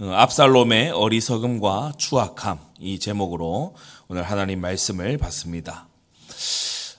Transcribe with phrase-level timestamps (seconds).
[0.00, 3.74] 어, 압살롬의 어리석음과 추악함 이 제목으로
[4.06, 5.88] 오늘 하나님 말씀을 봤습니다.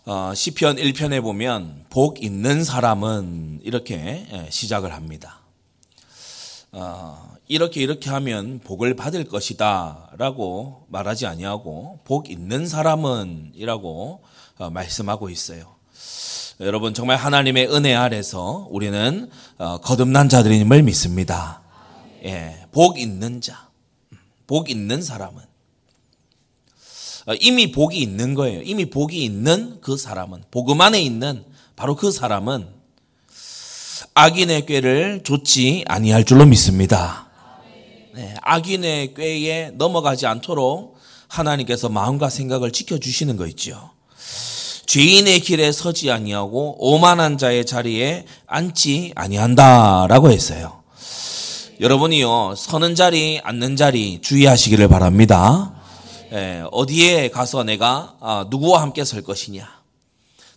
[0.06, 5.40] 어, 시편 1편에 보면 복 있는 사람은 이렇게 예, 시작을 합니다.
[6.74, 14.24] 어, 이렇게 이렇게 하면 복을 받을 것이다라고 말하지 아니하고 복 있는 사람은이라고
[14.58, 15.74] 어, 말씀하고 있어요.
[16.60, 21.62] 여러분 정말 하나님의 은혜 아래서 우리는 거듭난 자들임을 믿습니다.
[22.26, 23.70] 예, 복 있는 자,
[24.48, 25.50] 복 있는 사람은
[27.28, 28.62] 어, 이미 복이 있는 거예요.
[28.64, 32.68] 이미 복이 있는 그 사람은 복음 안에 있는 바로 그 사람은
[34.16, 37.30] 악인의 꾀를 좋지 아니할 줄로 믿습니다.
[38.16, 43.92] 네, 악인의 꾀에 넘어가지 않도록 하나님께서 마음과 생각을 지켜주시는 거 있죠.
[44.88, 50.79] 죄인의 길에 서지 아니하고 오만한 자의 자리에 앉지 아니한다라고 했어요.
[51.80, 55.72] 여러분이요, 서는 자리, 앉는 자리 주의하시기를 바랍니다.
[56.34, 59.66] 예, 어디에 가서 내가 아, 누구와 함께 설 것이냐.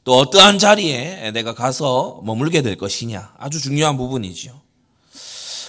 [0.03, 3.35] 또 어떠한 자리에 내가 가서 머물게 될 것이냐.
[3.39, 4.53] 아주 중요한 부분이지요.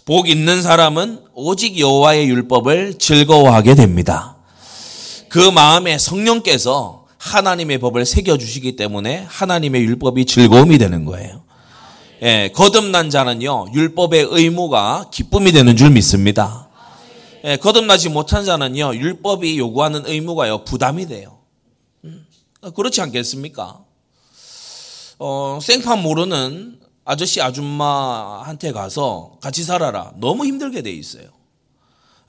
[0.05, 4.37] 복 있는 사람은 오직 여호와의 율법을 즐거워하게 됩니다.
[5.29, 11.43] 그 마음에 성령께서 하나님의 법을 새겨 주시기 때문에 하나님의 율법이 즐거움이 되는 거예요.
[12.23, 16.69] 예, 거듭난 자는요, 율법의 의무가 기쁨이 되는 줄 믿습니다.
[17.43, 21.39] 예, 거듭나지 못한 자는요, 율법이 요구하는 의무가요, 부담이 돼요.
[22.05, 22.25] 음,
[22.73, 23.83] 그렇지 않겠습니까?
[25.19, 30.13] 어, 생판 모르는 아저씨, 아줌마한테 가서 같이 살아라.
[30.15, 31.25] 너무 힘들게 돼 있어요.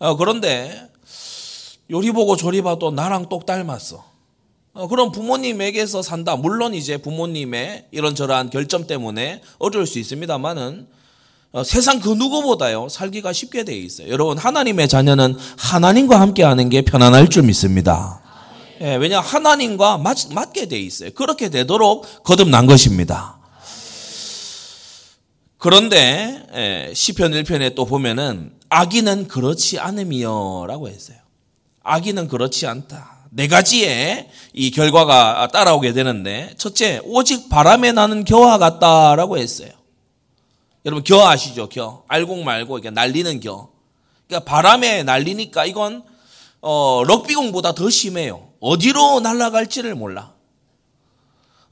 [0.01, 0.91] 어, 그런데
[1.92, 4.05] 요리 보고 조리 봐도 나랑 똑 닮았어.
[4.75, 6.34] 어, 그럼 부모님에게서 산다.
[6.34, 10.89] 물론 이제 부모님의 이런저러한 결점 때문에 어려울 수 있습니다만은
[11.53, 14.08] 어, 세상 그 누구보다요 살기가 쉽게 되어 있어요.
[14.08, 18.20] 여러분 하나님의 자녀는 하나님과 함께하는 게 편안할 줄 믿습니다.
[18.80, 21.11] 예, 왜냐 하나님과 맞, 맞게 돼 있어요.
[21.14, 23.39] 그렇게 되도록 거듭난 것입니다.
[25.56, 31.18] 그런데 예, 시편 1편에 또 보면은 악인은 그렇지 않음이여라고 했어요.
[31.85, 33.14] 악인은 그렇지 않다.
[33.36, 39.70] 네 가지의 이 결과가 따라오게 되는데 첫째 오직 바람에 나는 겨와 같다라고 했어요.
[40.86, 41.68] 여러분 겨 아시죠?
[41.68, 43.70] 겨 알곡 말고 이게 날리는 겨.
[44.28, 46.05] 그러니까 바람에 날리니까 이건
[46.61, 48.50] 어, 럭비공보다 더 심해요.
[48.61, 50.33] 어디로 날아갈지를 몰라.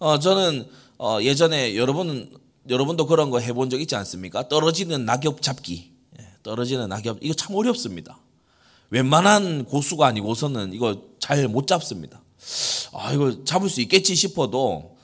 [0.00, 0.68] 어, 저는
[0.98, 2.28] 어, 예전에 여러분
[2.68, 4.48] 여러분도 그런 거 해본 적 있지 않습니까?
[4.48, 5.92] 떨어지는 낙엽 잡기.
[6.18, 8.18] 예, 떨어지는 낙엽 이거 참 어렵습니다.
[8.92, 12.22] 웬만한 고수가 아니고서는 이거 잘 못 잡습니다.
[12.92, 14.96] 아, 이거 잡을 수 있겠지 싶어도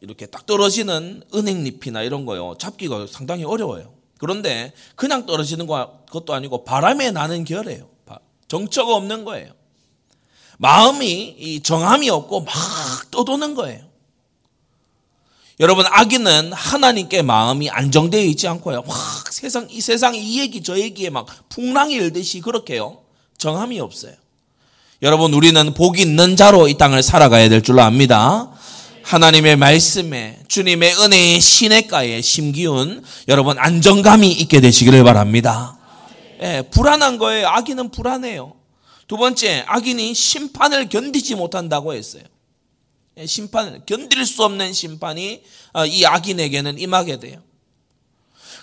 [0.00, 2.54] 이렇게 딱 떨어지는 은행잎이나 이런 거요.
[2.58, 3.92] 잡기가 상당히 어려워요.
[4.18, 7.88] 그런데 그냥 떨어지는 것도 아니고 바람에 나는 결이에요.
[8.48, 9.52] 정처가 없는 거예요.
[10.58, 12.54] 마음이 이 정함이 없고 막
[13.10, 13.84] 떠도는 거예요.
[15.60, 18.84] 여러분 악인은 하나님께 마음이 안정되어 있지 않고요.
[18.86, 23.03] 확 세상 이 세상 이 얘기 저 얘기에 막 풍랑이 일듯이 그렇게요.
[23.38, 24.12] 정함이 없어요.
[25.02, 28.50] 여러분, 우리는 복 있는 자로 이 땅을 살아가야 될 줄로 압니다.
[29.04, 35.76] 하나님의 말씀에 주님의 은혜의 시냇가에 심기운 여러분 안정감이 있게 되시기를 바랍니다.
[36.42, 37.48] 예, 불안한 거예요.
[37.48, 38.54] 악인은 불안해요.
[39.06, 42.22] 두 번째, 악인이 심판을 견디지 못한다고 했어요.
[43.18, 45.42] 예, 심판, 견딜 수 없는 심판이
[45.74, 47.38] 어, 이 악인에게는 임하게 돼요.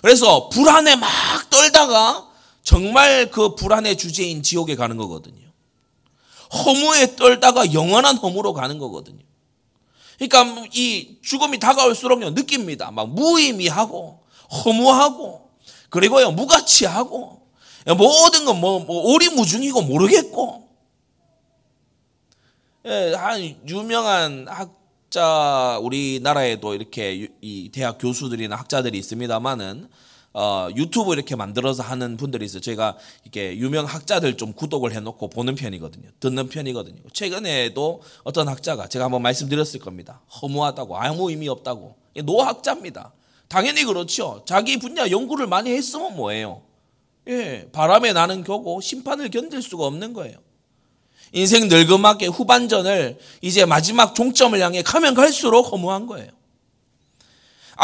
[0.02, 1.08] 그래서 불안에 막
[1.50, 2.26] 떨다가
[2.62, 5.42] 정말 그 불안의 주제인 지옥에 가는 거거든요.
[6.52, 9.22] 허무에 떨다가 영원한 허무로 가는 거거든요.
[10.18, 12.90] 그러니까 이 죽음이 다가올수록요 느낍니다.
[12.90, 14.20] 막 무의미하고
[14.64, 15.50] 허무하고
[15.88, 17.42] 그리고요 무가치하고
[17.96, 20.68] 모든 건뭐 뭐 오리무중이고 모르겠고
[22.86, 29.88] 예, 한 유명한 학자 우리나라에도 이렇게 이 대학 교수들이나 학자들이 있습니다만은
[30.34, 32.60] 어, 유튜브 이렇게 만들어서 하는 분들이 있어요.
[32.60, 36.08] 제가 이렇게 유명 학자들 좀 구독을 해놓고 보는 편이거든요.
[36.20, 37.02] 듣는 편이거든요.
[37.12, 40.22] 최근에도 어떤 학자가 제가 한번 말씀드렸을 겁니다.
[40.40, 43.12] 허무하다고 아무 의미 없다고 노학자입니다.
[43.48, 44.42] 당연히 그렇죠.
[44.46, 46.62] 자기 분야 연구를 많이 했으면 뭐예요?
[47.28, 50.38] 예, 바람에 나는 겨고 심판을 견딜 수가 없는 거예요.
[51.32, 56.30] 인생 늙음하게 후반전을 이제 마지막 종점을 향해 가면 갈수록 허무한 거예요.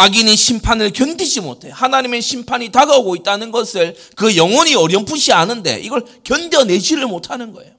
[0.01, 1.71] 악인이 심판을 견디지 못해.
[1.71, 7.73] 하나님의 심판이 다가오고 있다는 것을 그 영혼이 어렴풋이 아는데 이걸 견뎌내지를 못하는 거예요.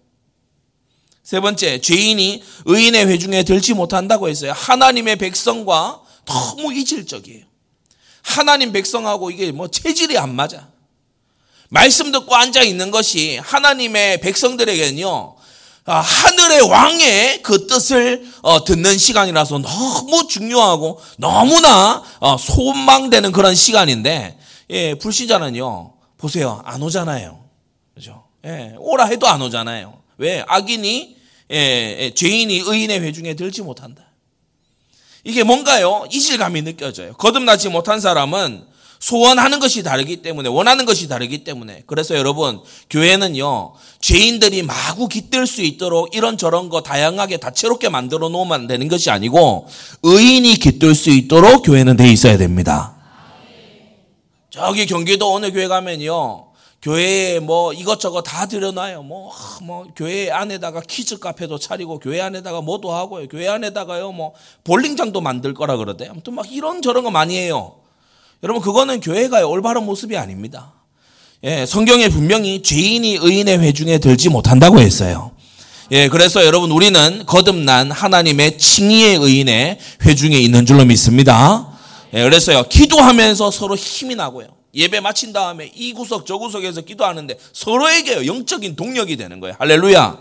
[1.24, 4.52] 세 번째, 죄인이 의인의 회중에 들지 못한다고 했어요.
[4.54, 7.46] 하나님의 백성과 너무 이질적이에요.
[8.22, 10.68] 하나님 백성하고 이게 뭐 체질이 안 맞아.
[11.70, 15.39] 말씀 듣고 앉아 있는 것이 하나님의 백성들에게는요, 아,
[15.86, 24.38] 하늘의 왕의 그 뜻을 어, 듣는 시간이라서 너무 중요하고 너무나 어, 소망되는 그런 시간인데,
[24.70, 26.62] 예, 불신자는요, 보세요.
[26.66, 27.44] 안 오잖아요.
[27.96, 28.24] 그죠?
[28.46, 30.00] 예, 오라 해도 안 오잖아요.
[30.18, 30.44] 왜?
[30.48, 31.16] 악인이,
[31.52, 34.04] 예, 예, 죄인이 의인의 회중에 들지 못한다.
[35.24, 36.06] 이게 뭔가요?
[36.12, 37.14] 이질감이 느껴져요.
[37.14, 38.66] 거듭나지 못한 사람은
[39.00, 42.60] 소원하는 것이 다르기 때문에 원하는 것이 다르기 때문에 그래서 여러분
[42.90, 49.10] 교회는요 죄인들이 마구 깃들 수 있도록 이런 저런 거 다양하게 다채롭게 만들어 놓으면 되는 것이
[49.10, 49.68] 아니고
[50.04, 52.96] 의인이 깃들 수 있도록 교회는 돼 있어야 됩니다.
[54.50, 56.50] 저기 경기도 어느 교회 가면요
[56.82, 59.04] 교회에 뭐 이것저것 다 들여놔요.
[59.04, 63.28] 뭐, 뭐, 교회 안에다가 키즈 카페도 차리고, 교회 안에다가 뭐도 하고요.
[63.28, 66.08] 교회 안에다가요, 뭐, 볼링장도 만들 거라 그러대.
[66.08, 67.79] 아무튼 막 이런 저런 거 많이 해요.
[68.44, 70.74] 여러분, 그거는 교회가 올바른 모습이 아닙니다.
[71.44, 75.32] 예, 성경에 분명히 죄인이 의인의 회중에 들지 못한다고 했어요.
[75.92, 81.68] 예, 그래서 여러분, 우리는 거듭난 하나님의 칭의의 의인의 회중에 있는 줄로 믿습니다.
[82.14, 84.48] 예, 그래서요, 기도하면서 서로 힘이 나고요.
[84.74, 89.56] 예배 마친 다음에 이 구석 저 구석에서 기도하는데 서로에게 영적인 동력이 되는 거예요.
[89.60, 90.18] 할렐루야.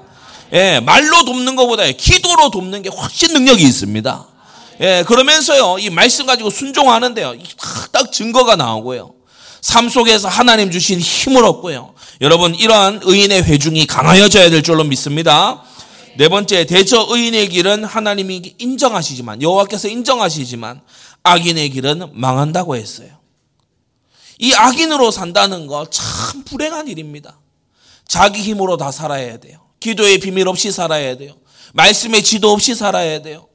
[0.55, 4.27] 예, 말로 돕는 것보다 기도로 돕는 게 훨씬 능력이 있습니다.
[4.81, 7.35] 예, 그러면서요, 이 말씀 가지고 순종하는데요,
[7.91, 9.15] 딱 증거가 나오고요.
[9.61, 11.95] 삶 속에서 하나님 주신 힘을 얻고요.
[12.21, 15.63] 여러분, 이러한 의인의 회중이 강하여져야 될 줄로 믿습니다.
[16.17, 20.81] 네 번째, 대저 의인의 길은 하나님이 인정하시지만, 여호와께서 인정하시지만,
[21.25, 23.09] 악인의 길은 망한다고 했어요.
[24.39, 27.41] 이 악인으로 산다는 거 참 불행한 일입니다.
[28.07, 29.59] 자기 힘으로 다 살아야 돼요.
[29.81, 31.35] 기도의 비밀 없이 살아야 돼요.
[31.75, 33.48] 말씀의 지도 없이 살아야 돼요.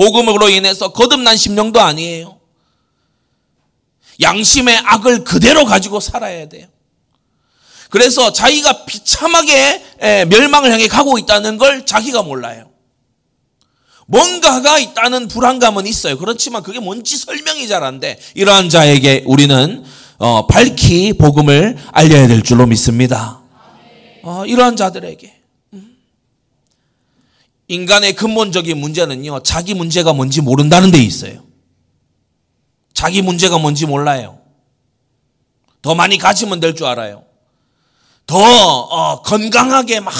[0.00, 2.38] 복음으로 인해서 거듭난 심령도 아니에요.
[4.22, 6.66] 양심의 악을 그대로 가지고 살아야 돼요.
[7.90, 12.70] 그래서 자기가 비참하게 멸망을 향해 가고 있다는 걸 자기가 몰라요.
[14.06, 16.16] 뭔가가 있다는 불안감은 있어요.
[16.16, 18.18] 그렇지만 그게 뭔지 설명이 잘 안 돼.
[18.34, 19.84] 이러한 자에게 우리는
[20.16, 23.42] 어, 밝히 복음을 알려야 될 줄로 믿습니다.
[24.22, 25.39] 어, 이러한 자들에게.
[27.70, 27.72] 음.
[27.72, 31.44] 인간의 근본적인 문제는요, 자기 문제가 뭔지 모른다는 데 있어요.
[32.92, 34.40] 자기 문제가 뭔지 몰라요.
[35.80, 37.24] 더 많이 가지면 될 줄 알아요.
[38.26, 40.12] 더 어, 건강하게 막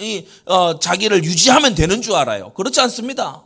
[0.00, 2.52] 이, 어, 자기를 유지하면 되는 줄 알아요.
[2.54, 3.42] 그렇지 않습니다.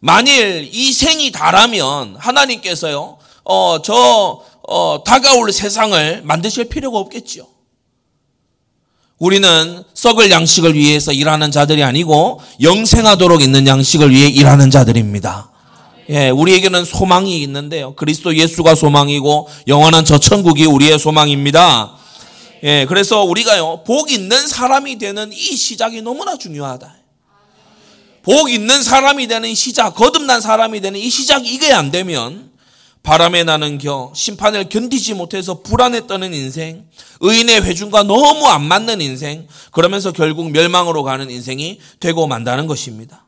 [0.00, 7.46] 만일 이 생이 다라면 하나님께서요, 어, 저, 어, 다가올 세상을 만드실 필요가 없겠지요.
[9.18, 15.50] 우리는 썩을 양식을 위해서 일하는 자들이 아니고 영생하도록 있는 양식을 위해 일하는 자들입니다.
[16.10, 17.94] 예, 우리에게는 소망이 있는데요.
[17.94, 21.92] 그리스도 예수가 소망이고 영원한 저 천국이 우리의 소망입니다.
[22.64, 26.94] 예, 그래서 우리가요, 복 있는 사람이 되는 이 시작이 너무나 중요하다.
[28.22, 32.50] 복 있는 사람이 되는 시작, 거듭난 사람이 되는 이 시작이 이게 안 되면
[33.04, 36.88] 바람에 나는 겨, 심판을 견디지 못해서 불안에 떠는 인생,
[37.20, 43.26] 의인의 회중과 너무 안 맞는 인생, 그러면서 결국 멸망으로 가는 인생이 되고 만다는 것입니다.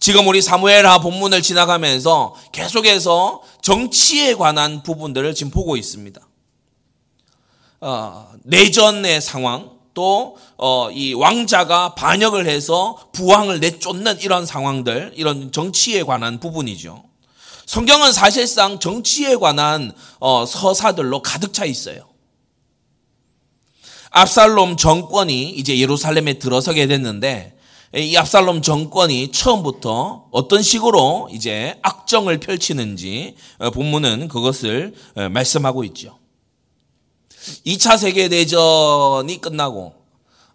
[0.00, 6.20] 지금 우리 사무엘하 본문을 지나가면서 계속해서 정치에 관한 부분들을 지금 보고 있습니다.
[7.80, 16.02] 어, 내전의 상황 또 어, 이 왕자가 반역을 해서 부왕을 내쫓는 이런 상황들 이런 정치에
[16.02, 17.09] 관한 부분이죠.
[17.70, 22.04] 성경은 사실상 정치에 관한 어, 서사들로 가득 차 있어요.
[24.10, 27.56] 압살롬 정권이 이제 예루살렘에 들어서게 됐는데
[27.94, 36.18] 이 압살롬 정권이 처음부터 어떤 식으로 이제 악정을 펼치는지 어, 본문은 그것을 어, 말씀하고 있죠.
[37.64, 39.94] 2차 세계대전이 끝나고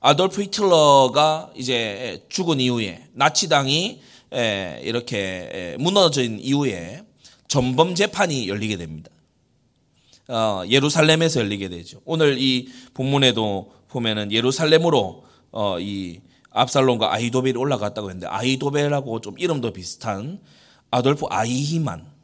[0.02, 7.04] 아돌프 히틀러가 이제 죽은 이후에 나치당이 이렇게 무너진 이후에
[7.48, 9.12] 전범 재판이 열리게 됩니다.
[10.28, 12.02] 어, 예루살렘에서 열리게 되죠.
[12.04, 20.40] 오늘 이 본문에도 보면은 예루살렘으로 어, 이 압살롬과 아이도벨이 올라갔다고 했는데 아이도벨하고 좀 이름도 비슷한
[20.90, 22.16] 아돌프 아이히만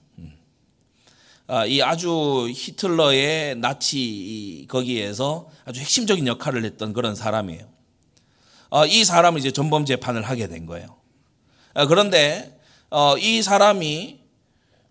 [1.48, 7.68] 아, 이 아주 히틀러의 나치 거기에서 아주 핵심적인 역할을 했던 그런 사람이에요.
[8.70, 11.01] 어, 이 사람은 이제 전범 재판을 하게 된 거예요.
[11.74, 12.60] 아, 그런데
[12.90, 14.20] 어, 이 사람이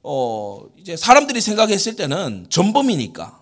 [0.03, 3.41] 어, 이제 사람들이 생각했을 때는 전범이니까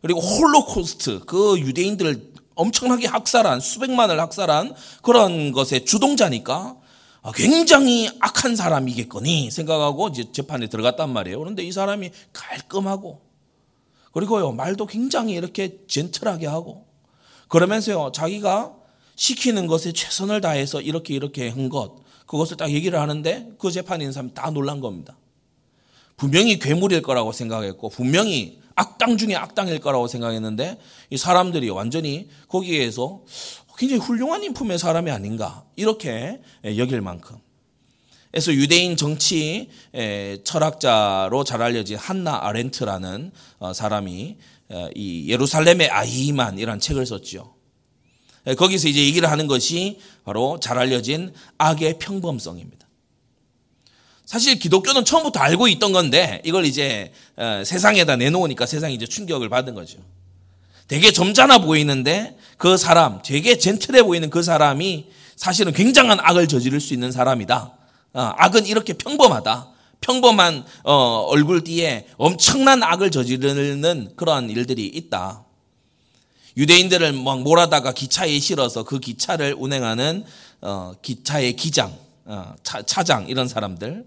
[0.00, 6.76] 그리고 홀로코스트 그 유대인들을 엄청나게 학살한 수백만을 학살한 그런 것의 주동자니까
[7.22, 11.38] 아, 굉장히 악한 사람이겠거니 생각하고 이제 재판에 들어갔단 말이에요.
[11.38, 13.32] 그런데 이 사람이 깔끔하고
[14.12, 16.86] 그리고요, 말도 굉장히 이렇게 젠틀하게 하고,
[17.48, 18.74] 그러면서요, 자기가
[19.16, 22.01] 시키는 것에 최선을 다해서 이렇게 이렇게 한 것,
[22.32, 25.18] 그것을 딱 얘기를 하는데 그 재판에 있는 사람이 다 놀란 겁니다.
[26.16, 30.78] 분명히 괴물일 거라고 생각했고, 분명히 악당 중에 악당일 거라고 생각했는데,
[31.10, 33.20] 이 사람들이 완전히 거기에서
[33.76, 37.36] 굉장히 훌륭한 인품의 사람이 아닌가, 이렇게 여길 만큼.
[38.30, 39.68] 그래서 유대인 정치
[40.42, 44.38] 철학자로 잘 알려진 한나 아렌트라는 어, 사람이
[44.94, 47.61] 이 예루살렘의 아이만이라는 책을 썼죠.
[48.44, 52.86] 거기서 이제 얘기를 하는 것이 바로 잘 알려진 악의 평범성입니다.
[54.24, 59.74] 사실 기독교는 처음부터 알고 있던 건데 이걸 이제 어, 세상에다 내놓으니까 세상이 이제 충격을 받은
[59.74, 59.98] 거죠.
[60.88, 65.06] 되게 점잖아 보이는데 그 사람, 되게 젠틀해 보이는 그 사람이
[65.36, 67.76] 사실은 굉장한 악을 저지를 수 있는 사람이다.
[68.14, 69.68] 어, 악은 이렇게 평범하다.
[70.00, 75.44] 평범한 어, 얼굴 뒤에 엄청난 악을 저지르는 그러한 일들이 있다.
[76.56, 80.24] 유대인들을 막 몰아다가 기차에 실어서 그 기차를 운행하는
[80.60, 81.92] 어, 기차의 기장,
[82.62, 84.04] 차, 차장 이런 사람들,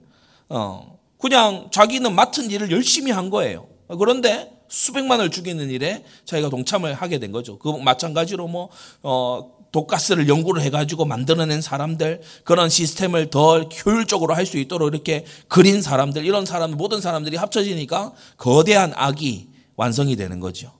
[1.20, 3.68] 그냥 자기는 맡은 일을 열심히 한 거예요.
[4.00, 7.58] 그런데 수백만을 죽이는 일에 자기가 동참을 하게 된 거죠.
[7.60, 8.70] 그 마찬가지로 뭐
[9.04, 15.82] 어, 독가스를 연구를 해가지고 만들어낸 사람들, 그런 시스템을 더 효율적으로 할 수 있도록 이렇게 그린
[15.82, 20.72] 사람들, 이런 사람, 모든 사람들이 합쳐지니까 거대한 악이 완성이 되는 거죠.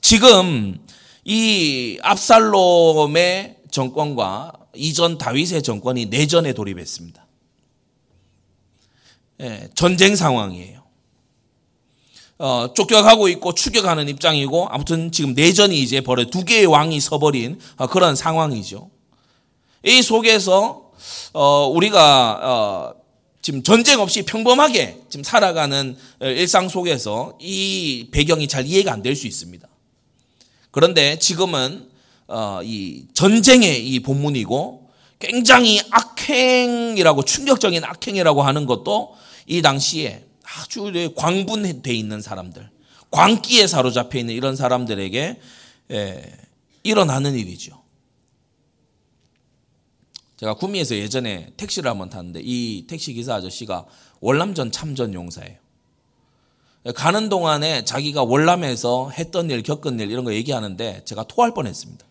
[0.00, 0.78] 지금
[1.24, 7.26] 이 압살롬의 정권과 이전 다윗의 정권이 내전에 돌입했습니다.
[9.40, 10.78] 예, 전쟁 상황이에요.
[12.38, 17.86] 어, 쫓겨가고 있고 추격하는 입장이고 아무튼 지금 내전이 이제 벌어 두 개의 왕이 서버린 어,
[17.88, 18.90] 그런 상황이죠.
[19.84, 20.92] 이 속에서
[21.32, 22.94] 어, 우리가 어,
[23.42, 29.26] 지금 전쟁 없이 평범하게 지금 살아가는 일상 속에서 이 배경이 잘 이해가 안 될 수
[29.26, 29.67] 있습니다.
[30.70, 31.88] 그런데 지금은
[32.26, 41.92] 어, 이 전쟁의 이 본문이고 굉장히 악행이라고 충격적인 악행이라고 하는 것도 이 당시에 아주 광분돼
[41.92, 42.70] 있는 사람들,
[43.10, 45.40] 광기에 사로잡혀 있는 이런 사람들에게
[45.90, 46.36] 예,
[46.82, 47.82] 일어나는 일이죠.
[50.36, 53.86] 제가 구미에서 예전에 택시를 한번 탔는데 이 택시 기사 아저씨가
[54.20, 55.56] 월남전 참전 용사예요.
[56.94, 62.06] 가는 동안에 자기가 월남에서 했던 일, 겪은 일 이런 거 얘기하는데 제가 토할 뻔했습니다.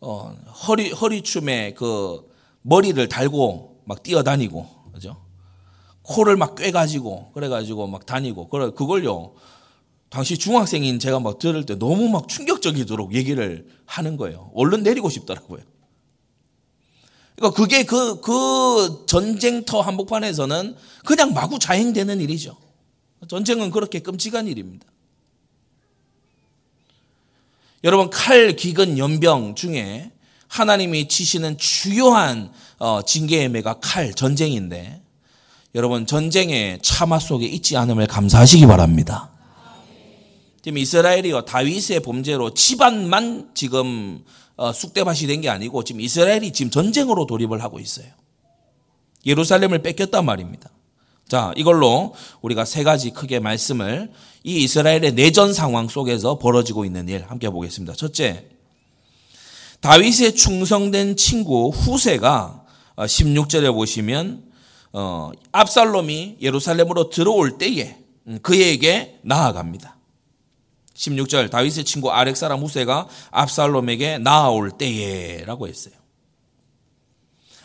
[0.00, 0.36] 어,
[0.68, 2.30] 허리 허리춤에 그
[2.62, 5.16] 머리를 달고 막 뛰어다니고 그죠?
[6.02, 9.34] 코를 막 꿰가지고 그래가지고 막 다니고 그래 그걸요
[10.08, 14.50] 당시 중학생인 제가 막 들을 때 너무 막 충격적이도록 얘기를 하는 거예요.
[14.54, 15.62] 얼른 내리고 싶더라고요.
[17.36, 20.74] 그러니까 그게 그, 그 전쟁터 한복판에서는
[21.04, 22.56] 그냥 마구 자행되는 일이죠.
[23.28, 24.86] 전쟁은 그렇게 끔찍한 일입니다.
[27.84, 30.10] 여러분, 칼, 기근, 연병 중에
[30.48, 35.02] 하나님이 치시는 주요한 어, 징계의 매가 칼, 전쟁인데
[35.74, 39.30] 여러분 전쟁의 참화 속에 있지 않음을 감사하시기 바랍니다.
[40.62, 47.26] 지금 이스라엘이요 다윗의 범죄로 집안만 지금 어, 쑥대밭이 된 게 아니고 지금 이스라엘이 지금 전쟁으로
[47.26, 48.06] 돌입을 하고 있어요.
[49.24, 50.70] 예루살렘을 뺏겼단 말입니다.
[51.28, 54.10] 자, 이걸로 우리가 세 가지 크게 말씀을
[54.44, 57.94] 이 이스라엘의 내전 상황 속에서 벌어지고 있는 일 함께 보겠습니다.
[57.94, 58.46] 첫째,
[59.80, 62.64] 다윗의 충성된 친구 후세가
[62.96, 64.44] 16절에 어, 보시면
[64.92, 67.96] 어, 압살롬이 예루살렘으로 들어올 때에
[68.28, 69.95] 음, 그에게 나아갑니다.
[70.96, 75.94] 16절 다윗의 친구 아렉 사람 후세가 압살롬에게 나아올 때에라고 했어요.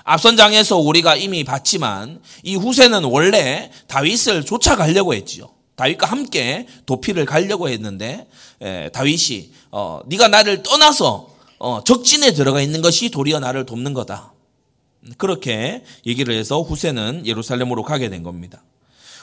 [0.03, 5.49] 앞선 장에서 우리가 이미 봤지만 이 후세는 원래 다윗을 쫓아가려고 했지요.
[5.75, 8.27] 다윗과 함께 도피를 가려고 했는데
[8.61, 14.33] 에, 다윗이 어, 네가 나를 떠나서 어, 적진에 들어가 있는 것이 도리어 나를 돕는 거다.
[15.17, 18.63] 그렇게 얘기를 해서 후세는 예루살렘으로 가게 된 겁니다.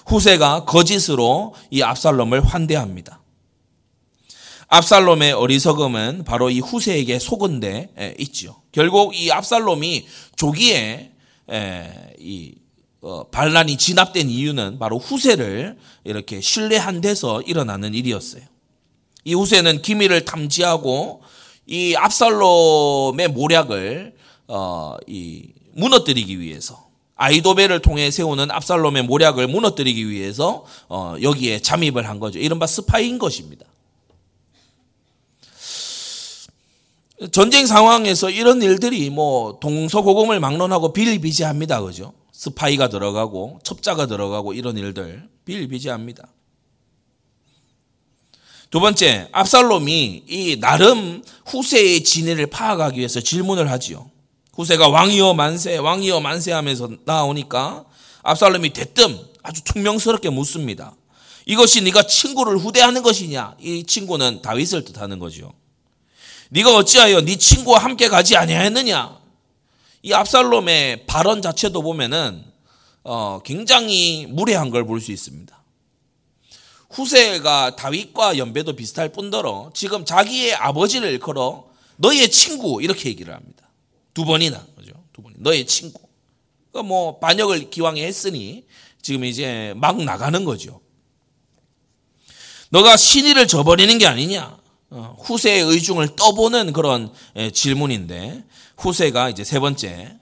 [0.07, 3.21] 후세가 거짓으로 이 압살롬을 환대합니다.
[4.69, 8.63] 압살롬의 어리석음은 바로 이 후세에게 속은 데 있죠.
[8.73, 10.07] 결국 이 압살롬이
[10.37, 11.13] 조기에
[12.19, 12.55] 이
[13.01, 18.43] 어, 반란이 진압된 이유는 바로 후세를 이렇게 신뢰한 데서 일어나는 일이었어요.
[19.25, 21.23] 이 후세는 기밀을 탐지하고
[21.67, 24.15] 이 압살롬의 모략을
[24.49, 32.19] 어, 이 무너뜨리기 위해서 아이도벨을 통해 세우는 압살롬의 모략을 무너뜨리기 위해서 어, 여기에 잠입을 한
[32.19, 32.39] 거죠.
[32.39, 33.65] 이른바 스파이인 것입니다.
[37.33, 41.83] 전쟁 상황에서 이런 일들이 뭐 동서고금을 막론하고 비일비재합니다.
[41.83, 42.13] 그죠?
[42.33, 46.29] 스파이가 들어가고 첩자가 들어가고 이런 일들 비일비재합니다.
[48.71, 54.11] 두 번째, 압살롬이 이 나름 후세의 진위를 파악하기 위해서 질문을 하지요.
[54.55, 57.85] 후세가 왕이여 만세, 왕이여 만세 하면서 나오니까
[58.23, 60.95] 압살롬이 대뜸 아주 퉁명스럽게 묻습니다.
[61.47, 63.57] 이것이 네가 친구를 후대하는 것이냐?
[63.59, 65.53] 이 친구는 다윗을 뜻하는 거죠.
[66.51, 69.19] 네가 어찌하여 네 친구와 함께 가지 아니하였느냐?
[70.03, 72.45] 이 압살롬의 발언 자체도 보면은
[73.05, 75.57] 어, 굉장히 무례한 걸 볼 수 있습니다.
[76.91, 83.69] 후세가 다윗과 연배도 비슷할 뿐더러 지금 자기의 아버지를 일컬어 너의 친구 이렇게 얘기를 합니다.
[84.15, 84.93] 두 번이나 그죠?
[85.13, 85.35] 두 번.
[85.37, 86.01] 너의 친구.
[86.73, 88.65] 그러니까 뭐 반역을 기왕에 했으니
[89.03, 90.81] 지금 이제 막 나가는 거죠.
[92.71, 94.58] 너가 신의를 저버리는 게 아니냐?
[94.91, 97.13] 어, 후세의 의중을 떠보는 그런
[97.53, 98.45] 질문인데
[98.79, 100.17] 후세가 이제 세 번째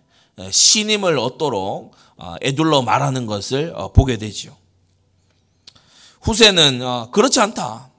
[0.51, 4.57] 신임을 얻도록 어, 애둘러 말하는 것을 어, 보게 되죠.
[6.23, 6.81] 후세는
[7.13, 7.91] 그렇지 않다.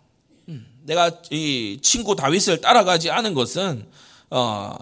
[0.49, 3.87] 음, 내가 이 친구 다윗을 따라가지 않은 것은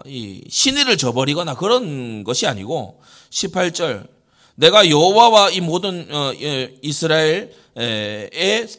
[0.06, 3.00] 이 신의를 저버리거나 그런 것이 아니고
[3.30, 4.08] 18절
[4.56, 6.08] 내가 여호와와 이 모든
[6.40, 7.50] 예, 이스라엘의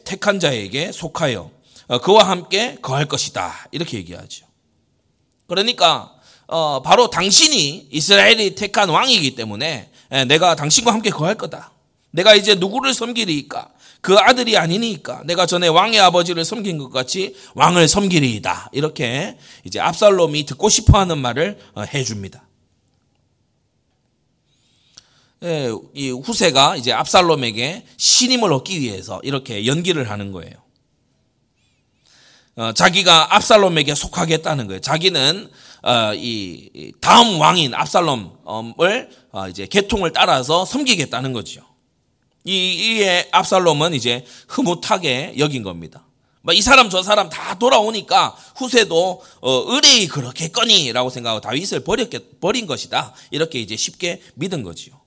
[0.04, 1.57] 택한 자에게 속하여 어,
[1.96, 3.68] 그와 함께 거할 것이다.
[3.70, 4.46] 이렇게 얘기하죠.
[5.46, 6.14] 그러니까
[6.46, 9.90] 어, 바로 당신이 이스라엘이 택한 왕이기 때문에
[10.28, 11.72] 내가 당신과 함께 거할 거다.
[12.10, 13.70] 내가 이제 누구를 섬기리까?
[14.00, 18.70] 그 아들이 아니니까 내가 전에 왕의 아버지를 섬긴 것 같이 왕을 섬기리이다.
[18.72, 22.44] 이렇게 이제 압살롬이 듣고 싶어 하는 말을 어, 해줍니다.
[25.94, 30.67] 이 후세가 이제 압살롬에게 신임을 얻기 위해서 이렇게 연기를 하는 거예요.
[32.58, 34.80] 어, 자기가 압살롬에게 속하겠다는 거예요.
[34.80, 35.48] 자기는
[35.84, 41.62] 어, 이 다음 왕인 압살롬을 어, 이제 계통을 따라서 섬기겠다는 거죠.
[42.44, 46.04] 이 이에 압살롬은 이제 흐뭇하게 여긴 겁니다.
[46.42, 53.14] 뭐이 사람 저 사람 다 돌아오니까 후세도 의뢰이 그렇겠거니라고 생각하고 다윗을 버렸겠, 버린 것이다.
[53.30, 55.00] 이렇게 이제 쉽게 믿은 거지요.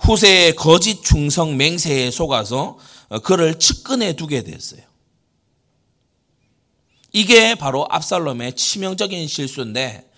[0.00, 2.76] 후세의 거짓 충성 맹세에 속아서
[3.22, 4.91] 그를 측근해 두게 됐어요.
[7.12, 10.10] 이게 바로 압살롬의 치명적인 실수인데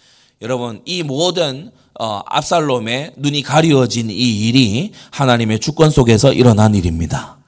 [0.42, 7.38] 여러분 이 모든 어, 압살롬의 눈이 가리워진 이 일이 하나님의 주권 속에서 일어난 일입니다.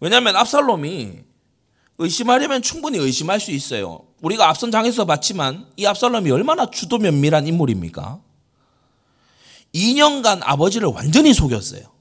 [0.00, 1.12] 왜냐하면 압살롬이
[1.98, 4.04] 의심하려면 충분히 의심할 수 있어요.
[4.20, 8.20] 우리가 앞선 장에서 봤지만 이 압살롬이 얼마나 주도 면밀한 인물입니까?
[9.74, 11.91] 2년간 아버지를 완전히 속였어요.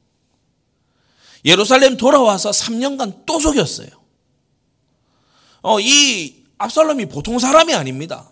[1.45, 3.89] 예루살렘 돌아와서 3년간 또 속였어요.
[5.61, 8.31] 어, 이 압살롬이 보통 사람이 아닙니다.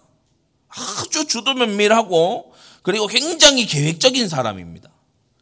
[0.68, 4.90] 아주 주도면밀하고 그리고 굉장히 계획적인 사람입니다.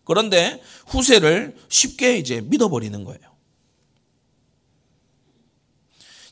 [0.03, 3.19] 그런데 후세를 쉽게 이제 믿어버리는 거예요.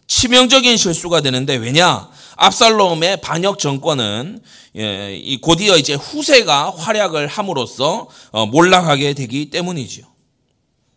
[0.08, 2.10] 치명적인 실수가 되는데 왜냐?
[2.38, 4.42] 압살롬의 반역 정권은
[4.78, 10.15] 예, 이 곧이어 이제 후세가 활약을 함으로써 어, 몰락하게 되기 때문이지요.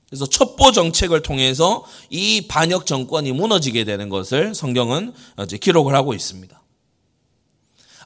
[0.09, 5.13] 그래서 첩보 정책을 통해서 이 반역 정권이 무너지게 되는 것을 성경은
[5.61, 6.59] 기록을 하고 있습니다.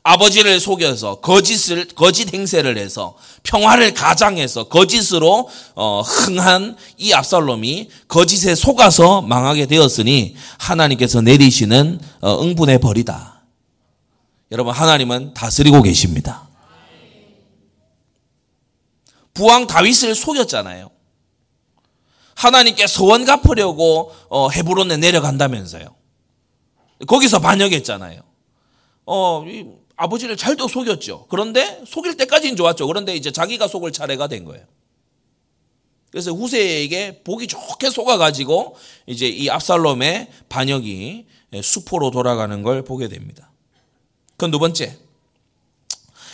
[0.04, 9.22] 아버지를 속여서 거짓을 거짓 행세를 해서 평화를 가장해서 거짓으로 어, 흥한 이 압살롬이 거짓에 속아서
[9.22, 13.42] 망하게 되었으니 하나님께서 내리시는 어, 응분의 벌이다.
[14.50, 16.48] 여러분 하나님은 다스리고 계십니다.
[19.34, 20.90] 부왕 다윗을 속였잖아요.
[22.42, 25.94] 하나님께 소원 갚으려고 어, 헤브론에 내려간다면서요.
[27.06, 28.20] 거기서 반역했잖아요.
[29.06, 29.44] 어,
[29.94, 31.26] 아버지를 잘도 속였죠.
[31.28, 32.88] 그런데 속일 때까지는 좋았죠.
[32.88, 34.64] 그런데 이제 자기가 속을 차례가 된 거예요.
[36.10, 38.76] 그래서 후세에게 보기 좋게 속아가지고
[39.06, 41.26] 이제 이 압살롬의 반역이
[41.62, 43.50] 수포로 돌아가는 걸 보게 됩니다.
[44.32, 44.98] 그건 두 번째.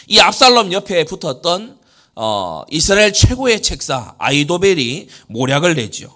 [0.09, 1.78] 이 압살롬 옆에 붙었던
[2.21, 6.09] 어, 이스라엘 최고의 책사 아이도벨이 모략을 내지요.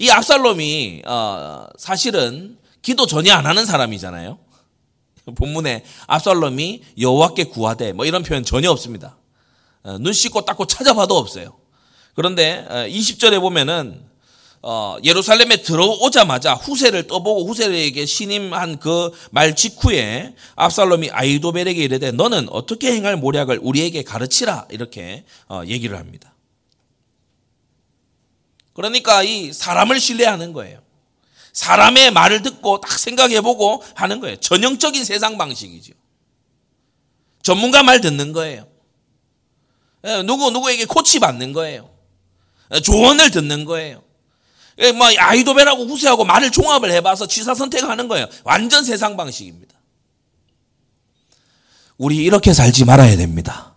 [0.00, 4.40] 이 압살롬이 어, 사실은 기도 전혀 안 하는 사람이잖아요.
[5.36, 9.16] 본문에 압살롬이 여호와께 구하되 뭐 이런 표현 전혀 없습니다.
[9.84, 11.56] 어, 눈 씻고 닦고 찾아봐도 없어요.
[12.14, 14.02] 그런데 20절에 어, 보면은
[14.64, 22.92] 어, 예루살렘에 들어오자마자 후세를 떠보고 후세에게 신임한 그 말 직후에 압살롬이 아이도벨에게 이르되 너는 어떻게
[22.92, 25.24] 행할 모략을 우리에게 가르치라 이렇게
[25.66, 26.34] 얘기를 합니다.
[28.72, 30.80] 그러니까 이 사람을 신뢰하는 거예요.
[31.52, 34.36] 사람의 말을 듣고 딱 생각해보고 하는 거예요.
[34.36, 35.92] 전형적인 세상 방식이죠.
[37.42, 38.66] 전문가 말 듣는 거예요.
[40.06, 41.90] 예, 누구 누구에게 코치 받는 거예요.
[42.74, 44.01] 예, 조언을 듣는 거예요.
[44.82, 48.26] 예, 뭐 아이도벨하고 후세하고 말을 종합을 해봐서 취사 선택하는 거예요.
[48.44, 49.72] 완전 세상 방식입니다.
[51.98, 53.74] 우리 이렇게 살지 말아야 됩니다.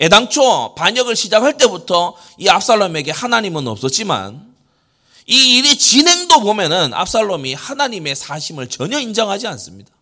[0.00, 4.54] 애당초 반역을 시작할 때부터 이 압살롬에게 하나님은 없었지만
[5.26, 9.93] 이 일의 진행도 보면은 압살롬이 하나님의 사심을 전혀 인정하지 않습니다.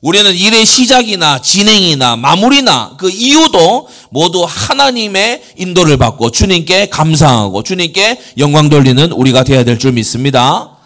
[0.00, 8.70] 우리는 일의 시작이나 진행이나 마무리나 그 이유도 모두 하나님의 인도를 받고 주님께 감사하고 주님께 영광
[8.70, 10.76] 돌리는 우리가 되어야 될 줄 믿습니다.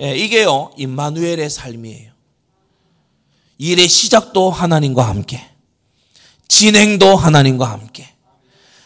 [0.00, 2.12] 예, 이게요, 임마누엘의 삶이에요.
[3.58, 5.40] 일의 시작도 하나님과 함께,
[6.48, 8.08] 진행도 하나님과 함께,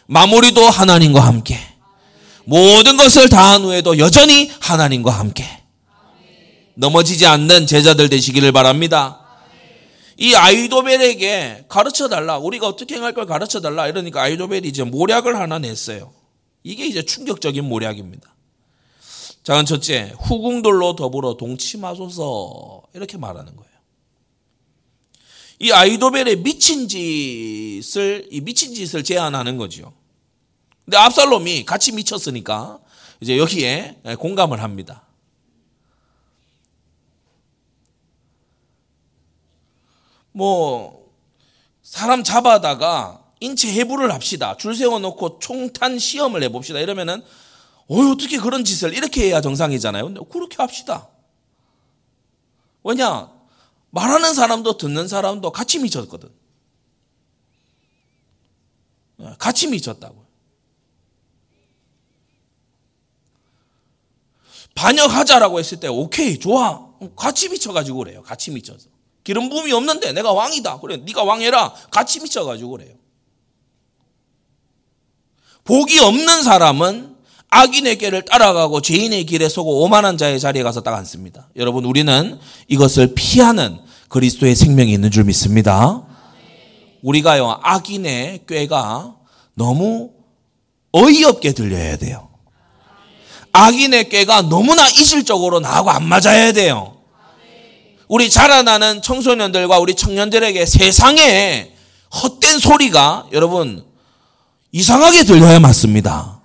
[0.06, 1.58] 마무리도 하나님과 함께,
[2.44, 5.46] 모든 것을 다한 후에도 여전히 하나님과 함께.
[6.74, 9.25] 넘어지지 않는 제자들 되시기를 바랍니다.
[10.18, 12.38] 이 아이도벨에게 가르쳐 달라.
[12.38, 13.86] 우리가 어떻게 행할 걸 가르쳐 달라.
[13.86, 16.12] 이러니까 아이도벨이 이제 모략을 하나 냈어요.
[16.62, 18.34] 이게 이제 충격적인 모략입니다.
[19.42, 22.82] 자, 첫째, 후궁들로 더불어 동침하소서.
[22.94, 23.70] 이렇게 말하는 거예요.
[25.60, 29.92] 이 아이도벨의 미친 짓을, 이 미친 짓을 제안하는 거죠.
[30.84, 32.80] 근데 압살롬이 같이 미쳤으니까
[33.20, 35.05] 이제 여기에 공감을 합니다.
[40.36, 41.10] 뭐
[41.82, 44.54] 사람 잡아다가 인체 해부를 합시다.
[44.58, 46.78] 줄 세워놓고 총탄 시험을 해봅시다.
[46.78, 47.22] 이러면은
[47.88, 50.12] 어 어떻게 그런 짓을 이렇게 해야 정상이잖아요.
[50.24, 51.08] 그렇게 합시다.
[52.84, 53.32] 왜냐
[53.88, 56.28] 말하는 사람도 듣는 사람도 같이 미쳤거든.
[59.20, 60.26] 예, 같이 미쳤다고.
[64.74, 68.22] 반역하자라고 했을 때 오케이 좋아 같이 미쳐가지고 그래요.
[68.22, 68.95] 같이 미쳐서.
[69.26, 70.78] 기름 부음이 없는데 내가 왕이다.
[70.78, 71.74] 그래, 네가 왕해라.
[71.90, 72.94] 같이 미쳐가지고 그래요.
[75.64, 77.16] 복이 없는 사람은
[77.48, 81.48] 악인의 길을 따라가고 죄인의 길에 서고 오만한 자의 자리에 가서 딱 앉습니다.
[81.56, 86.06] 여러분, 우리는 이것을 피하는 그리스도의 생명이 있는 줄 믿습니다.
[87.02, 89.16] 우리가요, 악인의 꾀가
[89.54, 90.12] 너무
[90.92, 92.28] 어이없게 들려야 돼요.
[93.50, 96.95] 악인의 꾀가 너무나 이질적으로 나하고 안 맞아야 돼요.
[98.08, 101.74] 우리 자라나는 청소년들과 우리 청년들에게 세상에
[102.22, 103.84] 헛된 소리가 여러분
[104.72, 106.40] 이상하게 들려야 맞습니다.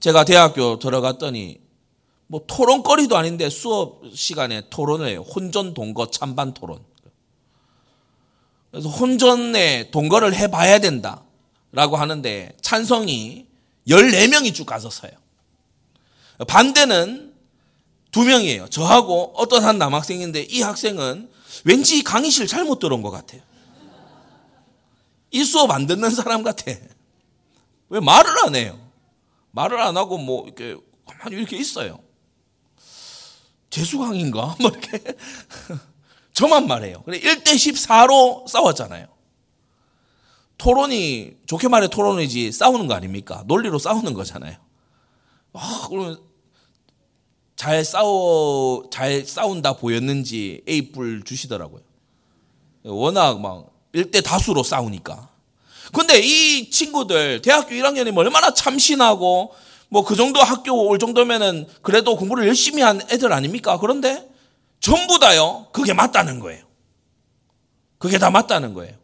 [0.00, 1.58] 제가 대학교 들어갔더니
[2.28, 5.22] 뭐 토론거리도 아닌데 수업 시간에 토론을 해요.
[5.22, 6.78] 혼전 동거 찬반 토론.
[8.70, 11.22] 그래서 혼전에 동거를 해봐야 된다
[11.72, 13.46] 라고 하는데 찬성이
[13.88, 15.12] 14명이 쭉 가서 서요.
[16.46, 17.32] 반대는
[18.16, 18.68] 두 명이에요.
[18.70, 21.28] 저하고 어떤 한 남학생인데 이 학생은
[21.66, 23.42] 왠지 강의실 잘못 들어온 것 같아요.
[25.30, 26.72] 이 수업 안 듣는 사람 같아.
[27.90, 28.80] 왜 말을 안 해요?
[29.50, 31.98] 말을 안 하고 뭐 이렇게 가만히 이렇게 있어요.
[33.68, 34.56] 재수강인가?
[34.60, 34.98] 뭐 이렇게.
[36.32, 37.02] 저만 말해요.
[37.02, 39.08] 그래 1대 14로 싸웠잖아요.
[40.56, 43.44] 토론이 좋게 말해 토론이지 싸우는 거 아닙니까?
[43.46, 44.56] 논리로 싸우는 거잖아요.
[45.52, 46.18] 아, 그러면
[47.56, 51.80] 잘 싸워 잘 싸운다 보였는지 A 뿔 주시더라고요.
[52.84, 55.28] 워낙 막 일대 다수로 싸우니까.
[55.92, 59.54] 근데 이 친구들 대학교 1학년이면 얼마나 참신하고
[59.88, 63.78] 뭐 그 정도 학교 올 정도면은 그래도 공부를 열심히 한 애들 아닙니까?
[63.78, 64.28] 그런데
[64.80, 65.66] 전부 다요.
[65.72, 66.64] 그게 맞다는 거예요.
[67.98, 68.94] 그게 다 맞다는 거예요.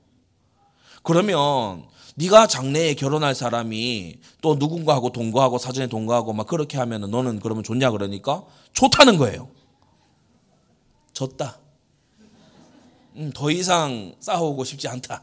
[1.03, 7.65] 그러면 네가 장래에 결혼할 사람이 또 누군가하고 동거하고 사전에 동거하고 막 그렇게 하면은 너는 그러면
[7.65, 9.49] 좋냐 그러니까 좋다는 거예요.
[11.13, 11.59] 졌다.
[13.17, 15.23] 음, 더 이상 싸우고 싶지 않다.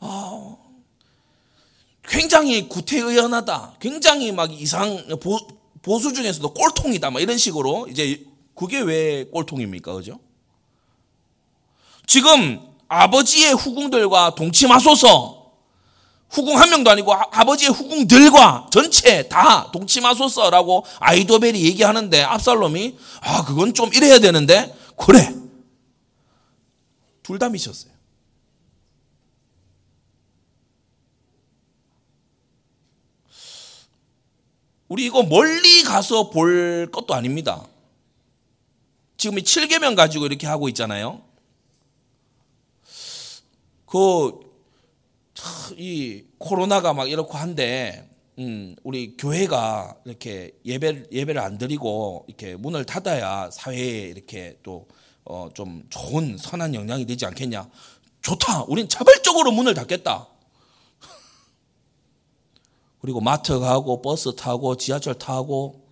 [0.00, 0.56] 아,
[2.04, 3.76] 굉장히 구태의연하다.
[3.80, 5.38] 굉장히 막 이상 보,
[5.82, 7.10] 보수 중에서도 꼴통이다.
[7.10, 10.18] 막 이런 식으로 이제 그게 왜 꼴통입니까, 그죠?
[12.06, 15.40] 지금 아버지의 후궁들과 동침하소서.
[16.28, 23.74] 후궁 한 명도 아니고 아 버지의 후궁들과 전체 다 동침하소서라고 아이도벨이 얘기하는데 압살롬이 아 그건
[23.74, 25.34] 좀 이래야 되는데 그래
[27.22, 27.92] 둘 다 미쳤어요.
[34.88, 37.64] 우리 이거 멀리 가서 볼 것도 아닙니다.
[39.16, 41.22] 지금 이 7개명 가지고 이렇게 하고 있잖아요.
[43.92, 44.40] 그,
[45.76, 52.86] 이 코로나가 막 이렇고 한데, 음, 우리 교회가 이렇게 예배 예배를 안 드리고 이렇게 문을
[52.86, 54.88] 닫아야 사회에 이렇게 또
[55.26, 57.68] 어, 좀 좋은 선한 영향이 되지 않겠냐?
[58.22, 58.62] 좋다.
[58.62, 60.26] 우린 자발적으로 문을 닫겠다.
[63.02, 65.84] 그리고 마트 가고 버스 타고 지하철 타고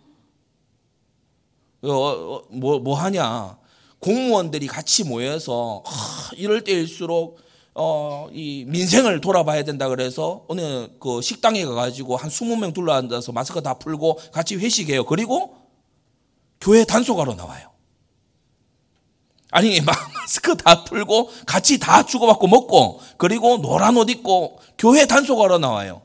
[1.82, 3.58] 어, 어, 뭐, 뭐 하냐.
[3.98, 11.64] 공무원들이 같이 모여서 하, 이럴 때일수록 어, 이 민생을 돌아봐야 된다 그래서 어느 그 식당에
[11.64, 15.04] 가가지고 한 20명 둘러앉아서 마스크 다 풀고 같이 회식해요.
[15.04, 15.56] 그리고
[16.60, 17.70] 교회 단속하러 나와요.
[19.50, 26.02] 아니, 마스크 다 풀고 같이 다 주고받고 먹고 그리고 노란 옷 입고 교회 단속하러 나와요.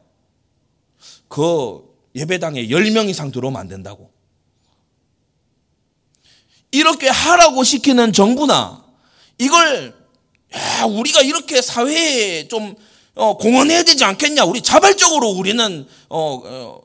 [1.28, 1.84] 그
[2.16, 4.12] 예배당에 10명 이상 들어오면 안 된다고.
[6.72, 8.84] 이렇게 하라고 시키는 정부나
[9.38, 10.05] 이걸
[10.56, 12.76] 야, 우리가 이렇게 사회에 좀
[13.16, 14.44] 어, 공헌해야 되지 않겠냐?
[14.46, 16.82] 우리 자발적으로 우리는 어, 어,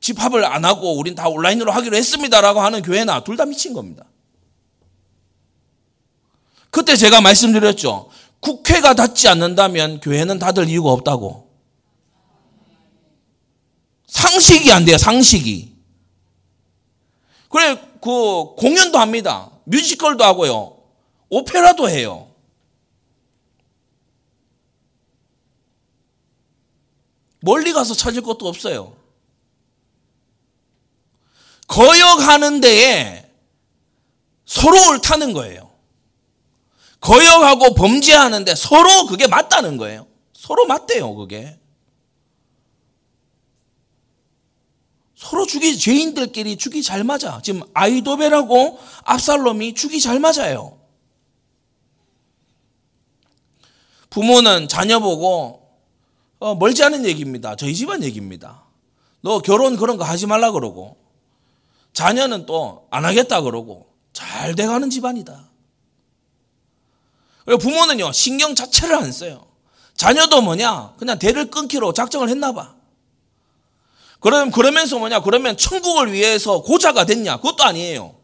[0.00, 4.04] 집합을 안 하고 우린 다 온라인으로 하기로 했습니다라고 하는 교회나 둘 다 미친 겁니다.
[6.70, 8.10] 그때 제가 말씀드렸죠.
[8.40, 11.48] 국회가 닿지 않는다면 교회는 닫을 이유가 없다고.
[14.06, 15.72] 상식이 안 돼요, 상식이.
[17.48, 19.50] 그래, 그, 공연도 합니다.
[19.64, 20.76] 뮤지컬도 하고요.
[21.30, 22.27] 오페라도 해요.
[27.48, 28.94] 멀리 가서 찾을 것도 없어요.
[31.66, 33.26] 거역하는 데에
[34.44, 35.70] 서로 옳다는 거예요.
[37.00, 40.06] 거역하고 범죄하는데 서로 그게 맞다는 거예요.
[40.34, 41.58] 서로 맞대요, 그게.
[45.16, 47.40] 서로 죽이, 죄인들끼리 죽이 잘 맞아.
[47.42, 50.78] 지금 아이도벨하고 압살롬이 죽이 잘 맞아요.
[54.10, 55.67] 부모는 자녀 보고
[56.40, 57.56] 어, 멀지 않은 얘기입니다.
[57.56, 58.64] 저희 집안 얘기입니다.
[59.20, 60.96] 너 결혼 그런 거 하지 말라 그러고
[61.92, 65.48] 자녀는 또 안 하겠다 그러고 잘 돼가는 집안이다.
[67.44, 69.46] 그리고 부모는요 신경 자체를 안 써요.
[69.94, 72.76] 자녀도 뭐냐 그냥 대를 끊기로 작정을 했나 봐.
[74.20, 78.14] 그럼 그러면서 뭐냐 그러면 천국을 위해서 고자가 됐냐 그것도 아니에요.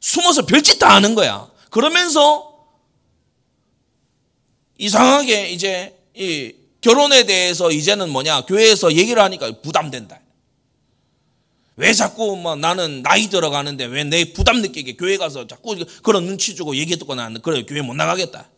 [0.00, 1.48] 숨어서 별짓 다 하는 거야.
[1.70, 2.66] 그러면서
[4.78, 10.20] 이상하게 이제 이 결혼에 대해서 이제는 뭐냐 교회에서 얘기를 하니까 부담된다.
[11.76, 16.54] 왜 자꾸 뭐 나는 나이 들어가는데 왜 내 부담 느끼게 교회 가서 자꾸 그런 눈치
[16.56, 18.48] 주고 얘기 듣고 나는 그래 교회 못 나가겠다.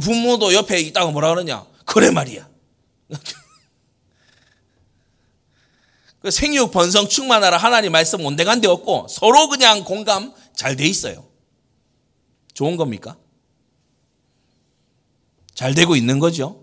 [0.00, 1.66] 부모도 옆에 있다가 뭐라 그러냐?
[1.84, 2.48] 그래 말이야.
[6.20, 11.26] 그 생육 번성 충만하라 하나님 말씀 온데간데 없고 서로 그냥 공감 잘 돼 있어요.
[12.54, 13.16] 좋은 겁니까?
[15.62, 16.58] 잘 되고 있는 거죠.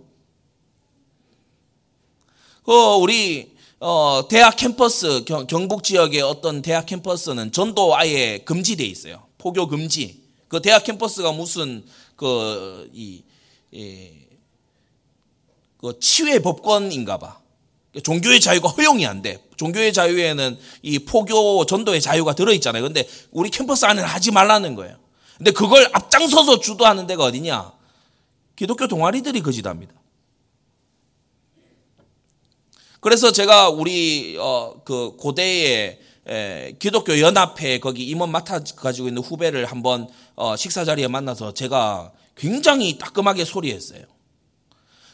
[2.65, 9.23] 그 우리 어, 대학 캠퍼스 경, 북 지역의 어떤 대학 캠퍼스는 전도 아예 금지돼 있어요.
[9.37, 10.21] 포교 금지.
[10.49, 11.85] 그 대학 캠퍼스가 무슨
[12.17, 13.23] 그이
[13.71, 14.11] 이,
[15.77, 17.39] 그 치유의 법권인가 봐.
[18.03, 19.41] 종교의 자유가 허용이 안 돼.
[19.55, 22.83] 종교의 자유에는 이 포교 전도의 자유가 들어 있잖아요.
[22.83, 24.97] 근데 우리 캠퍼스 안에는 하지 말라는 거예요.
[25.37, 27.78] 근데 그걸 앞장서서 주도하는 데가 어디냐?
[28.59, 29.93] 기독교 동아리들이 거짓합니다.
[32.99, 39.63] 그래서 제가 우리 어 그 고대의 에, 기독교 연합회 거기 임원 맡아 가지고 있는 후배를
[39.63, 44.03] 한번 어, 식사 자리에 만나서 제가 굉장히 따끔하게 소리했어요.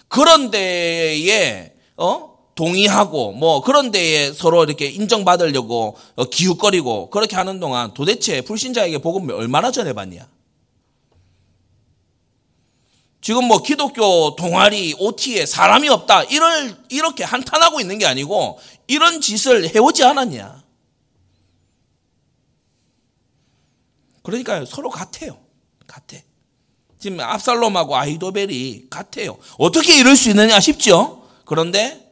[0.08, 7.94] 그런 데에 어 동의하고 뭐 그런 데에 서로 이렇게 인정받으려고 어, 기웃거리고 그렇게 하는 동안
[7.94, 10.35] 도대체 불신자에게 복음을 얼마나 전해봤냐?
[13.26, 16.26] 지금 뭐 기독교 동아리 OT에 사람이 없다.
[16.26, 20.64] 이럴, 이렇게 한탄하고 있는 게 아니고 이런 짓을 해오지 않았냐.
[24.22, 25.40] 그러니까 서로 같아요.
[25.88, 26.18] 같아.
[27.00, 29.40] 지금 압살롬하고 아이도벨이 같아요.
[29.58, 31.28] 어떻게 이럴 수 있느냐 싶죠?
[31.46, 32.08] 그런데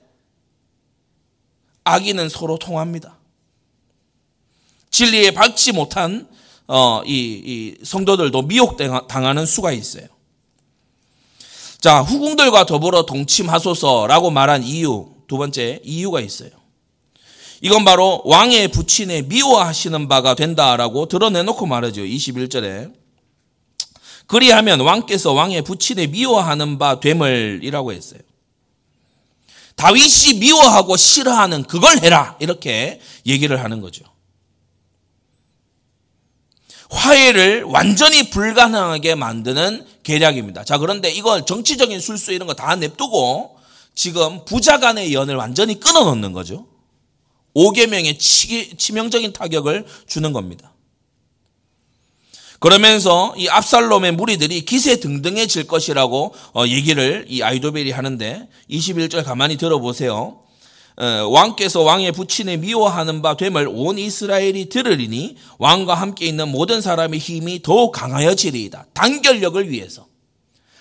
[1.83, 3.19] 악인은 서로 통합니다.
[4.89, 6.27] 진리에 밝지 못한
[6.65, 10.12] 어, 이, 이 성도들도 미혹당하는 수가 있어요.
[11.83, 16.49] 자, 후궁들과 더불어 동침하소서라고 말한 이유, 두 번째 이유가 있어요.
[17.59, 22.03] 이건 바로 왕의 부친에 미워하시는 바가 된다라고 드러내놓고 말하죠.
[22.03, 22.93] 21절에.
[24.27, 28.21] 그리하면 왕께서 왕의 부친에 미워하는 바 되물이라고 했어요.
[29.75, 32.37] 다윗이 미워하고 싫어하는 그걸 해라.
[32.39, 34.05] 이렇게 얘기를 하는 거죠.
[36.93, 40.63] 화해를 완전히 불가능하게 만드는 계략입니다.
[40.63, 43.57] 자, 그런데 이걸 정치적인 술수 이런 거 다 냅두고
[43.95, 46.67] 지금 부자 간의 연을 완전히 끊어 놓는 거죠.
[47.55, 48.17] 5계명의
[48.77, 50.71] 치명적인 타격을 주는 겁니다.
[52.59, 60.42] 그러면서 이 압살롬의 무리들이 기세 등등해질 것이라고 어, 얘기를 이 아이도벨이 하는데 21절 가만히 들어보세요.
[60.95, 67.19] 어, 왕께서 왕의 부친을 미워하는 바 됨을 온 이스라엘이 들으리니 왕과 함께 있는 모든 사람의
[67.19, 68.87] 힘이 더욱 강하여지리이다.
[68.93, 70.07] 단결력을 위해서.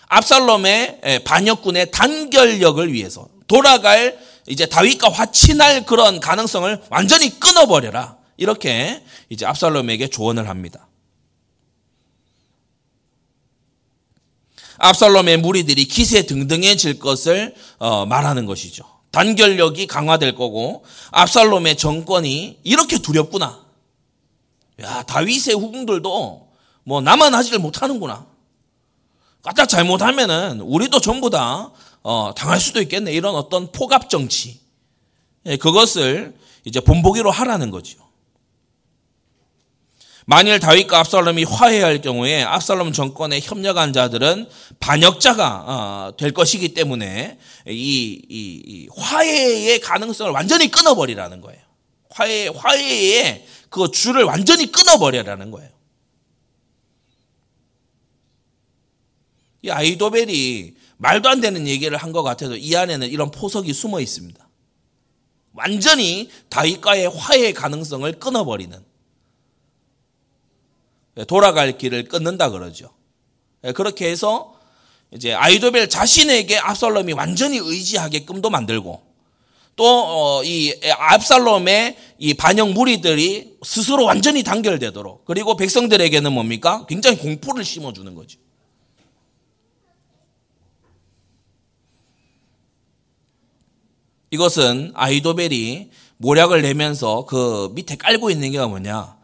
[0.09, 8.19] 압살롬의 반역군의 단결력을 위해서 돌아갈 이제 다윗과 화친할 그런 가능성을 완전히 끊어버려라.
[8.37, 10.89] 이렇게 이제 압살롬에게 조언을 합니다.
[14.79, 18.85] 압살롬의 무리들이 기세 등등해질 것을 어, 말하는 것이죠.
[19.13, 23.65] 단결력이 강화될 거고 압살롬의 정권이 이렇게 두렵구나.
[24.81, 26.49] 야 다윗의 후궁들도
[26.85, 28.27] 뭐 나만 하지를 못하는구나.
[29.43, 31.71] 까딱 잘못하면은 우리도 전부 다
[32.03, 33.13] 어, 당할 수도 있겠네.
[33.13, 34.61] 이런 어떤 포갑 정치.
[35.47, 38.02] 예, 그것을 이제 본보기로 하라는 거죠.
[40.27, 48.23] 만일 다윗과 압살롬이 화해할 경우에 압살롬 정권에 협력한 자들은 반역자가 어, 될 것이기 때문에 이,
[48.29, 51.61] 이, 이 화해의 가능성을 완전히 끊어버리라는 거예요.
[52.11, 55.71] 화해 화해의 그 줄을 완전히 끊어버리라는 거예요.
[59.63, 64.49] 이 아이도벨이 말도 안 되는 얘기를 한 것 같아도 이 안에는 이런 포석이 숨어 있습니다.
[65.53, 68.92] 완전히 다윗과의 화해의 가능성을 끊어버리는
[71.27, 72.91] 돌아갈 길을 끊는다 그러죠.
[73.75, 74.55] 그렇게 해서
[75.13, 79.13] 이제 아이도벨 자신에게 압살롬이 완전히 의지하게끔도 만들고
[79.77, 86.85] 또이 어, 압살롬의 이 반역 무리들이 스스로 완전히 단결되도록 그리고 백성들에게는 뭡니까?
[86.89, 88.39] 굉장히 공포를 심어주는 거죠.
[94.31, 99.17] 이것은 아이도벨이 모략을 내면서 그 밑에 깔고 있는 게 뭐냐?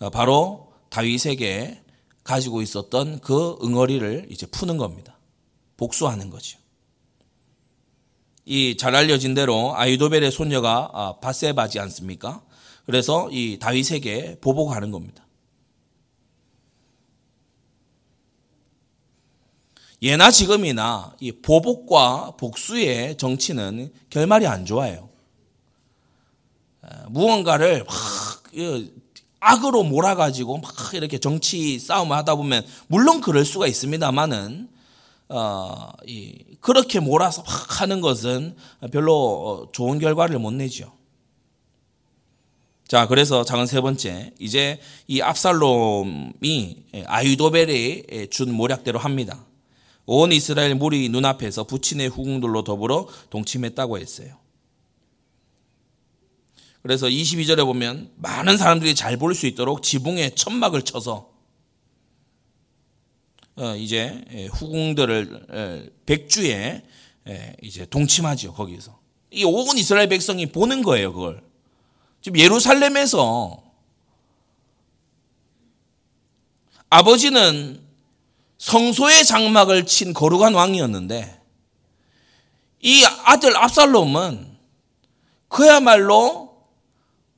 [0.00, 1.82] 어, 바로 다윗에게
[2.24, 5.18] 가지고 있었던 그 응어리를 이제 푸는 겁니다.
[5.76, 6.58] 복수하는 거죠.
[8.46, 12.42] 이 잘 알려진 대로 아이도벨의 손녀가 아, 바세바지 않습니까?
[12.84, 15.26] 그래서 이 다윗에게 보복하는 겁니다.
[20.02, 25.08] 예나 지금이나 이 보복과 복수의 정치는 결말이 안 좋아요.
[27.08, 27.94] 무언가를 막
[29.46, 34.68] 악으로 몰아가지고 막 이렇게 정치 싸움을 하다 보면 물론 그럴 수가 있습니다만은
[35.28, 38.56] 어, 이, 그렇게 몰아서 막 하는 것은
[38.92, 40.92] 별로 좋은 결과를 못 내죠.
[42.88, 49.44] 자, 그래서 작은 세 번째, 이제 이 압살롬이 아유도벨이 준 모략대로 합니다.
[50.06, 54.36] 온 이스라엘 무리 눈앞에서 부친의 후궁들로 더불어 동침했다고 했어요.
[56.86, 61.28] 그래서 22절에 보면 많은 사람들이 잘 볼 수 있도록 지붕에 천막을 쳐서
[63.56, 64.22] 어, 이제
[64.52, 66.84] 후궁들을 백주에
[67.62, 68.96] 이제 동침하죠 거기서.
[69.32, 71.42] 이 온 이스라엘 백성이 보는 거예요 그걸.
[72.22, 73.60] 지금 예루살렘에서
[76.88, 77.80] 아버지는
[78.58, 81.40] 성소의 장막을 친 거룩한 왕이었는데
[82.82, 84.56] 이 아들 압살롬은
[85.48, 86.45] 그야말로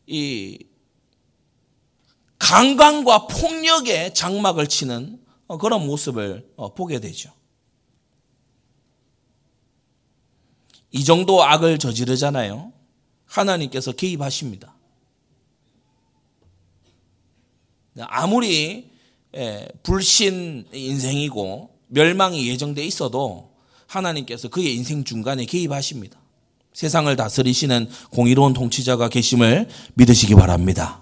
[0.08, 0.58] 이
[2.38, 5.20] 강간과 폭력의 장막을 치는
[5.60, 7.32] 그런 모습을 어, 보게 되죠.
[10.90, 12.72] 이 정도 악을 저지르잖아요.
[13.26, 14.74] 하나님께서 개입하십니다.
[18.00, 18.90] 아무리
[19.36, 23.54] 예, 불신 인생이고 멸망이 예정돼 있어도
[23.86, 26.18] 하나님께서 그의 인생 중간에 개입하십니다.
[26.78, 31.00] 세상을 다스리시는 공의로운 통치자가 계심을 믿으시기 바랍니다.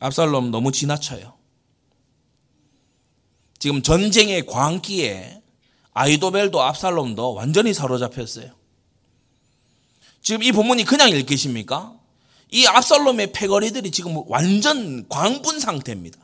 [0.00, 1.32] 압살롬 너무 지나쳐요.
[3.58, 5.40] 지금 전쟁의 광기에
[5.94, 8.50] 아이도벨도 압살롬도 완전히 사로잡혔어요.
[10.20, 11.94] 지금 이 본문이 그냥 읽기십니까?
[12.50, 16.18] 이 압살롬의 패거리들이 지금 완전 광분 상태입니다.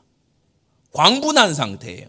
[0.93, 2.09] 광분한 상태예요.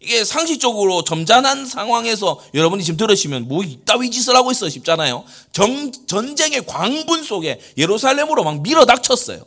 [0.00, 5.24] 이게 상식적으로 점잖은 상황에서 여러분이 지금 들으시면 뭐 이따위 짓을 하고 있어 싶잖아요.
[5.52, 9.42] 정, 전쟁의 광분 속에 예루살렘으로 막 밀어닥쳤어요.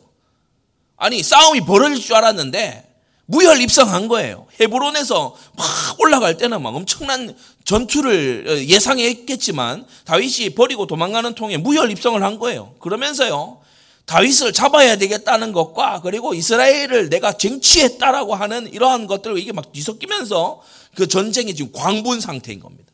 [0.96, 2.88] 아니 싸움이 벌어질 줄 알았는데
[3.26, 4.46] 무혈 입성한 거예요.
[4.58, 5.66] 헤브론에서 막
[6.00, 12.74] 올라갈 때는 막 엄청난 전투를 예상했겠지만 다윗이 버리고 도망가는 통에 무혈 입성을 한 거예요.
[12.80, 13.60] 그러면서요
[14.08, 20.62] 다윗을 잡아야 되겠다는 것과 그리고 이스라엘을 내가 쟁취했다라고 하는 이러한 것들 이게 막 뒤섞이면서
[20.94, 22.90] 그 전쟁이 지금 광분 상태인 겁니다.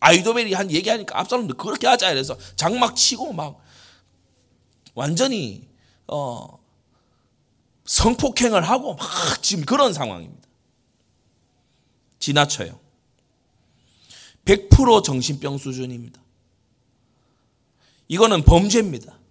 [0.00, 3.58] 아이도벨이 한 얘기하니까 압살롬도 그렇게 하자 이래서 장막 치고 막
[4.94, 5.66] 완전히
[6.06, 6.58] 어
[7.86, 10.46] 성폭행을 하고 막 지금 그런 상황입니다.
[12.18, 12.78] 지나쳐요.
[14.44, 16.20] 100% 정신병 수준입니다.
[18.08, 19.23] 이거는 범죄입니다.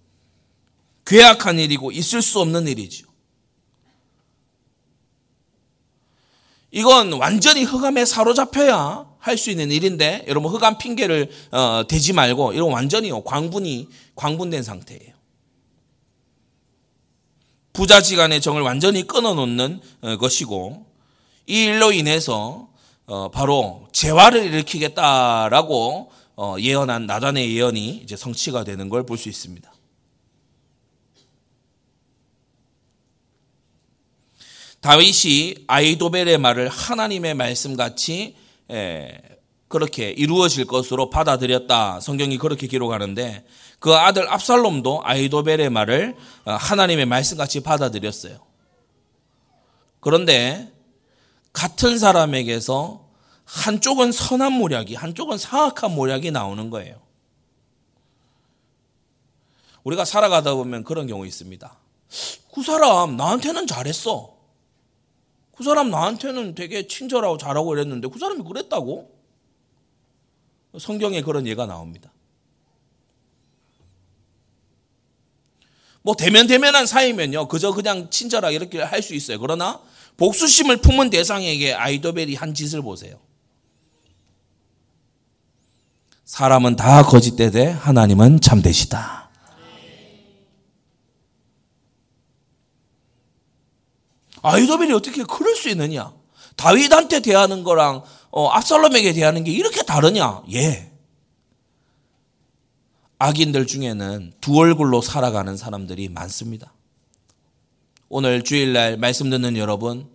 [1.05, 3.07] 괴악한 일이고 있을 수 없는 일이죠.
[6.71, 12.71] 이건 완전히 흑암에 사로잡혀야 할 수 있는 일인데 여러분 흑암 핑계를 어, 대지 말고 이런
[12.71, 15.13] 완전히 광분이 광분된 상태예요.
[17.73, 20.85] 부자지간의 정을 완전히 끊어놓는 어, 것이고
[21.47, 22.69] 이 일로 인해서
[23.05, 29.72] 어, 바로 재화를 일으키겠다라고 어, 예언한 나단의 예언이 이제 성취가 되는 걸 볼 수 있습니다.
[34.83, 38.35] 다윗이 아이도벨의 말을 하나님의 말씀같이
[39.69, 42.01] 그렇게 이루어질 것으로 받아들였다.
[42.01, 43.45] 성경이 그렇게 기록하는데
[43.79, 46.15] 그 아들 압살롬도 아이도벨의 말을
[46.45, 48.37] 어, 하나님의 말씀같이 받아들였어요.
[49.99, 50.71] 그런데
[51.53, 53.09] 같은 사람에게서
[53.45, 57.01] 한쪽은 선한 모략이, 한쪽은 사악한 모략이 나오는 거예요.
[59.83, 61.77] 우리가 살아가다 보면 그런 경우 있습니다.
[62.53, 64.32] 그 사람 나한테는 잘했어.
[65.55, 69.11] 그 사람 나한테는 되게 친절하고 잘하고 이랬는데 그 사람이 그랬다고?
[70.79, 72.11] 성경에 그런 예가 나옵니다.
[76.01, 77.47] 뭐 대면 대면한 사이면요.
[77.47, 79.39] 그저 그냥 친절하게 이렇게 할 수 있어요.
[79.39, 79.79] 그러나
[80.17, 83.19] 복수심을 품은 대상에게 아이도벨이 한 짓을 보세요.
[86.25, 89.22] 사람은 다 거짓되되 하나님은 참되시다.
[94.43, 96.13] 아이도벨이 어떻게 그럴 수 있느냐?
[96.55, 100.43] 다윗한테 대하는 거랑 어, 압살롬에게 대하는 게 이렇게 다르냐?
[100.53, 100.91] 예.
[103.19, 106.73] 악인들 중에는 두 얼굴로 살아가는 사람들이 많습니다.
[108.09, 110.07] 오늘 주일날 말씀 듣는 여러분,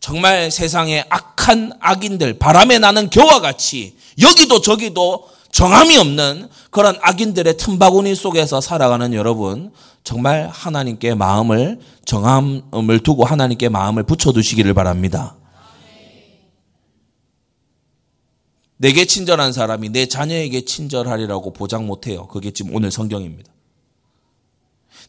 [0.00, 8.14] 정말 세상에 악한 악인들, 바람에 나는 겨와 같이 여기도 저기도 정함이 없는 그런 악인들의 틈바구니
[8.14, 9.72] 속에서 살아가는 여러분,
[10.02, 15.36] 정말 하나님께 마음을 정함을 두고 하나님께 마음을 붙여두시기를 바랍니다.
[18.76, 22.26] 내게 친절한 사람이 내 자녀에게 친절하리라고 보장 못해요.
[22.28, 23.52] 그게 지금 오늘 성경입니다.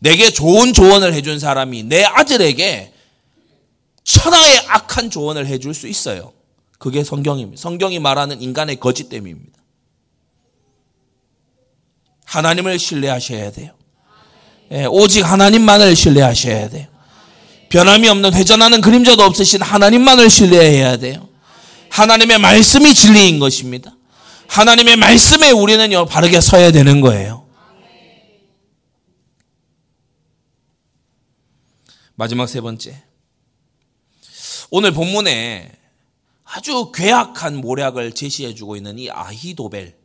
[0.02, 2.94] 내게 좋은 조언을 해준 사람이 내 아들에게
[4.04, 6.34] 천하의 악한 조언을 해줄 수 있어요.
[6.80, 7.62] 그게 성경입니다.
[7.62, 9.58] 성경이 말하는 인간의 거짓됨입니다.
[12.26, 13.74] 하나님을 신뢰하셔야 돼요.
[14.72, 16.88] 예, 오직 하나님만을 신뢰하셔야 돼요.
[17.70, 21.28] 변함이 없는 회전하는 그림자도 없으신 하나님만을 신뢰해야 돼요.
[21.90, 23.96] 하나님의 말씀이 진리인 것입니다.
[24.48, 27.48] 하나님의 말씀에 우리는 바르게 서야 되는 거예요.
[32.16, 33.02] 마지막 세 번째.
[34.70, 35.72] 오늘 본문에
[36.44, 40.01] 아주 괴악한 모략을 제시해 주고 있는 이 아히도벨.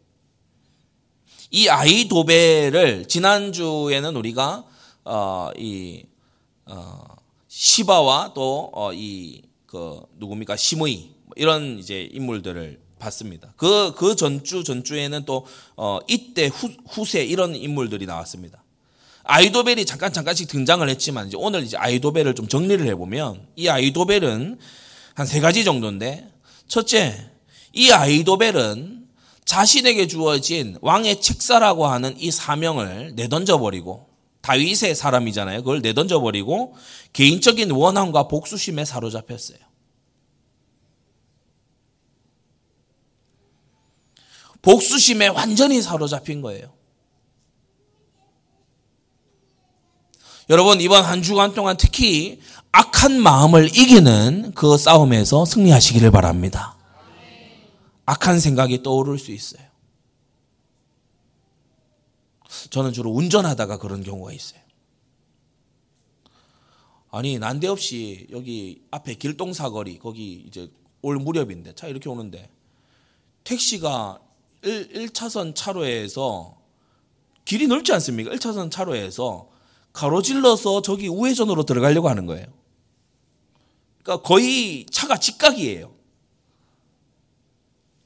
[1.50, 4.64] 이 아이도벨을 지난주에는 우리가
[5.04, 6.04] 어, 이
[6.66, 7.04] 어,
[7.48, 13.52] 시바와 또이그 어, 누굽니까 시므이 이런 이제 인물들을 봤습니다.
[13.56, 18.62] 그, 그 전주, 전주에는 또, 어, 이때 후, 후세 이런 인물들이 나왔습니다.
[19.24, 24.58] 아이도벨이 잠깐, 잠깐씩 등장을 했지만, 이제 오늘 이제 아이도벨을 좀 정리를 해보면, 이 아이도벨은
[25.14, 26.26] 한 세 가지 정도인데,
[26.68, 27.30] 첫째,
[27.72, 28.95] 이 아이도벨은
[29.46, 34.08] 자신에게 주어진 왕의 책사라고 하는 이 사명을 내던져 버리고
[34.42, 35.60] 다윗의 사람이잖아요.
[35.60, 36.74] 그걸 내던져 버리고
[37.12, 39.58] 개인적인 원함과 복수심에 사로잡혔어요.
[44.62, 46.72] 복수심에 완전히 사로잡힌 거예요.
[50.48, 52.40] 여러분 이번 한 주간 동안 특히
[52.72, 56.75] 악한 마음을 이기는 그 싸움에서 승리하시기를 바랍니다.
[58.06, 59.66] 악한 생각이 떠오를 수 있어요.
[62.70, 64.60] 저는 주로 운전하다가 그런 경우가 있어요.
[67.10, 70.70] 아니 난데없이 여기 앞에 길동 사거리 거기 이제
[71.02, 72.50] 올 무렵인데 차 이렇게 오는데
[73.44, 74.20] 택시가
[74.62, 76.58] 1, 1차선 차로에서
[77.44, 78.30] 길이 넓지 않습니까?
[78.32, 79.48] 1차선 차로에서
[79.92, 82.46] 가로질러서 저기 우회전으로 들어가려고 하는 거예요.
[84.02, 85.94] 그러니까 거의 차가 직각이에요.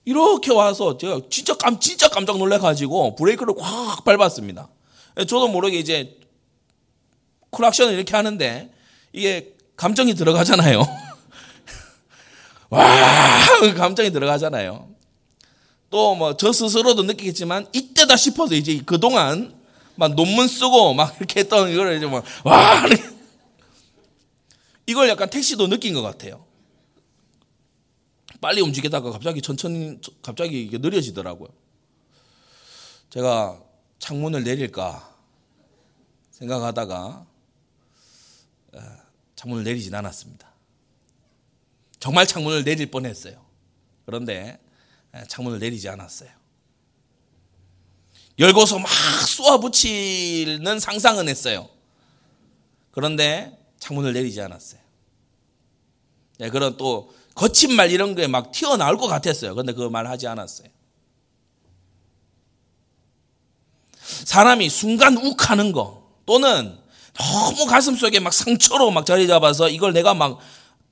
[0.05, 4.68] 이렇게 와서 제가 진짜 깜 진짜 깜짝 놀래 가지고 브레이크를 꽉 밟았습니다.
[5.28, 6.16] 저도 모르게 이제
[7.51, 8.72] 쿨악션을 이렇게 하는데
[9.12, 10.82] 이게 감정이 들어가잖아요.
[12.70, 12.82] 와
[13.76, 14.88] 감정이 들어가잖아요.
[15.90, 19.55] 또 뭐 저 스스로도 느끼겠지만 이때다 싶어서 이제 그동안
[19.96, 22.84] 막 논문 쓰고 막 이렇게 했던 이걸 이제 막 와
[24.86, 26.44] 이걸 약간 택시도 느낀 것 같아요.
[28.41, 31.49] 빨리 움직이다가 갑자기 천천히 갑자기 이게 느려지더라고요.
[33.11, 33.62] 제가
[33.99, 35.14] 창문을 내릴까
[36.30, 37.26] 생각하다가
[39.36, 40.51] 창문을 내리진 않았습니다.
[41.99, 43.45] 정말 창문을 내릴 뻔했어요.
[44.07, 44.59] 그런데
[45.28, 46.30] 창문을 내리지 않았어요.
[48.38, 48.91] 열고서 막
[49.28, 51.68] 쏘아붙이는 상상은 했어요.
[52.91, 54.80] 그런데 창문을 내리지 않았어요.
[56.38, 59.55] 네, 그런 또 거친 말 이런 거에 막 튀어나올 것 같았어요.
[59.55, 60.68] 그런데 그 말 하지 않았어요.
[64.24, 66.76] 사람이 순간 욱하는 거 또는
[67.14, 70.38] 너무 가슴 속에 막 상처로 막 자리 잡아서 이걸 내가 막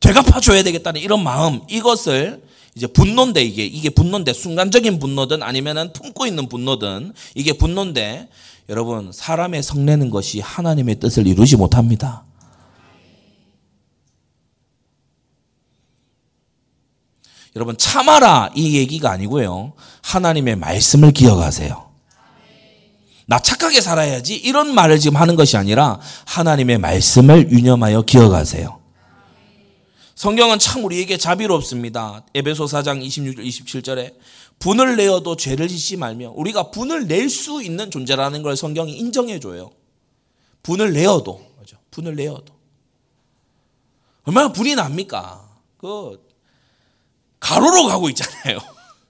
[0.01, 2.43] 되갚아 줘야 되겠다는 이런 마음 이것을
[2.75, 8.31] 이제 분노인데 이게 이게 분노인데 순간적인 분노든 아니면은 품고 있는 분노든 이게 분노인데
[8.71, 12.25] 여러분 사람의 성내는 것이 하나님의 뜻을 이루지 못합니다.
[17.59, 19.73] 여러분 참아라 이 얘기가 아니고요.
[20.03, 21.89] 하나님의 말씀을 기억하세요.
[23.27, 28.79] 나 착하게 살아야지 이런 말을 지금 하는 것이 아니라 하나님의 말씀을 유념하여 기억하세요.
[30.15, 32.25] 성경은 참 우리에게 자비롭습니다.
[32.33, 34.15] 에베소 4장 26절 27절에
[34.61, 39.73] 분을 내어도 죄를 짓지 말며 우리가 분을 낼 수 있는 존재라는 걸 성경이 인정해 줘요.
[40.63, 41.45] 분을 내어도
[41.91, 42.55] 분을 내어도
[44.25, 45.45] 얼마나 분이 납니까?
[45.77, 46.28] 그
[47.41, 48.59] 가로로 가고 있잖아요.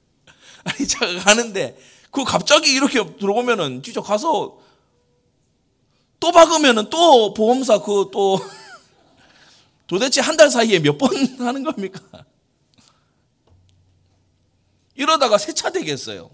[0.65, 1.79] 아니 제가 가는데
[2.11, 4.59] 그 갑자기 이렇게 들어오면은 진짜 가서
[6.21, 8.39] 또 박으면은 또 보험사 그 또
[9.87, 11.11] 도대체 한 달 사이에 몇 번
[11.41, 12.01] 하는 겁니까?
[14.95, 16.29] 이러다가 세차 되겠어요.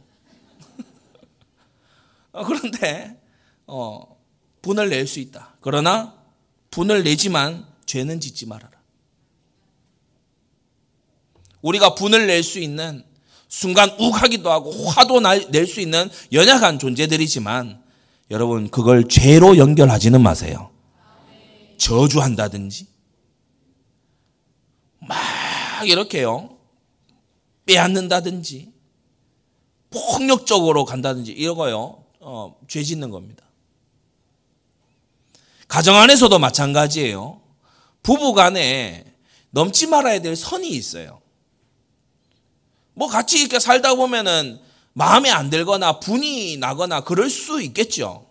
[2.32, 3.20] 어, 그런데
[3.66, 4.18] 어,
[4.62, 5.55] 분을 낼 수 있다.
[5.61, 6.14] 그러나
[6.70, 8.72] 분을 내지만 죄는 짓지 말아라.
[11.65, 13.03] 우리가 분을 낼 수 있는
[13.49, 17.83] 순간 욱하기도 하고 화도 낼 수 있는 연약한 존재들이지만
[18.31, 20.71] 여러분 그걸 죄로 연결하지는 마세요.
[21.79, 22.87] 저주한다든지
[25.01, 25.19] 막
[25.87, 26.57] 이렇게요
[27.67, 28.73] 빼앗는다든지
[29.91, 33.45] 폭력적으로 간다든지 이거요 어, 죄 짓는 겁니다.
[35.69, 37.41] 가정 안에서도 마찬가지예요.
[38.03, 39.05] 부부 간에
[39.51, 41.21] 넘지 말아야 될 선이 있어요.
[42.95, 44.61] 뭐 같이 이렇게 살다 보면은
[44.92, 48.26] 마음에 안 들거나 분이 나거나 그럴 수 있겠죠.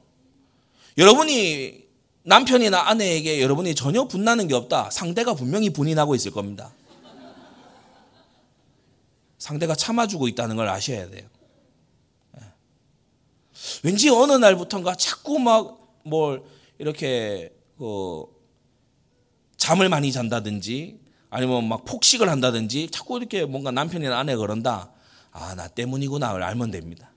[0.98, 1.84] 여러분이
[2.24, 4.90] 남편이나 아내에게 여러분이 전혀 분나는 게 없다.
[4.92, 6.74] 상대가 분명히 분이 나고 있을 겁니다.
[9.38, 11.28] 상대가 참아주고 있다는 걸 아셔야 돼요.
[12.38, 12.46] 예.
[13.84, 16.44] 왠지 어느 날부터인가 자꾸 막 뭘
[16.78, 18.26] 이렇게 그
[19.58, 21.00] 잠을 많이 잔다든지
[21.34, 24.92] 아니면 막 폭식을 한다든지 자꾸 이렇게 뭔가 남편이나 아내가 그런다.
[25.32, 27.10] 아, 나 때문이구나를 알면 됩니다.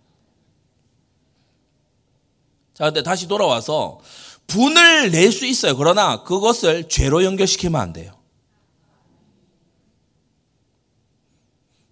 [2.72, 4.00] 자, 근데 다시 돌아와서
[4.46, 5.76] 분을 낼 수 있어요.
[5.76, 8.14] 그러나 그것을 죄로 연결시키면 안 돼요.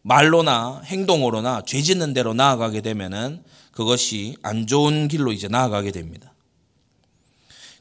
[0.00, 6.32] 말로나 행동으로나 죄 짓는 대로 나아가게 되면은 그것이 안 좋은 길로 이제 나아가게 됩니다.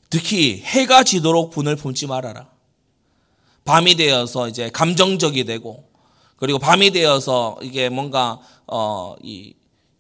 [0.10, 2.53] 특히 해가 지도록 분을 품지 말아라.
[3.66, 5.86] 밤이 되어서 이제 감정적이 되고
[6.36, 9.54] 그리고 밤이 되어서 이게 뭔가 어 이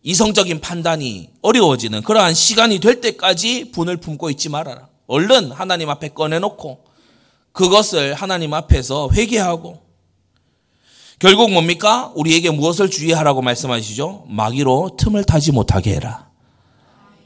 [0.04, 4.90] 이성적인 판단이 어려워지는 그러한 시간이 될 때까지 분을 품고 있지 말아라.
[5.08, 6.84] 얼른 하나님 앞에 꺼내놓고
[7.54, 9.82] 그것을 하나님 앞에서 회개하고
[11.20, 12.12] 결국 뭡니까?
[12.16, 14.26] 우리에게 무엇을 주의하라고 말씀하시죠?
[14.28, 16.30] 마귀로 틈을 타지 못하게 해라.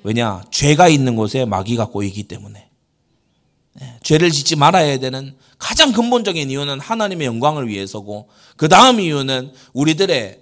[0.03, 0.43] 왜냐?
[0.51, 2.66] 죄가 있는 곳에 마귀가 꼬이기 때문에.
[3.79, 10.41] 네, 죄를 짓지 말아야 되는 가장 근본적인 이유는 하나님의 영광을 위해서고 그 다음 이유는 우리들의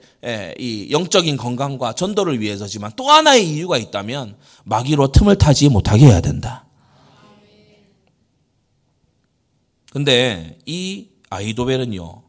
[0.58, 6.66] 이 영적인 건강과 전도를 위해서지만 또 하나의 이유가 있다면 마귀로 틈을 타지 못하게 해야 된다.
[9.92, 12.24] 근데 이 아이도벨은요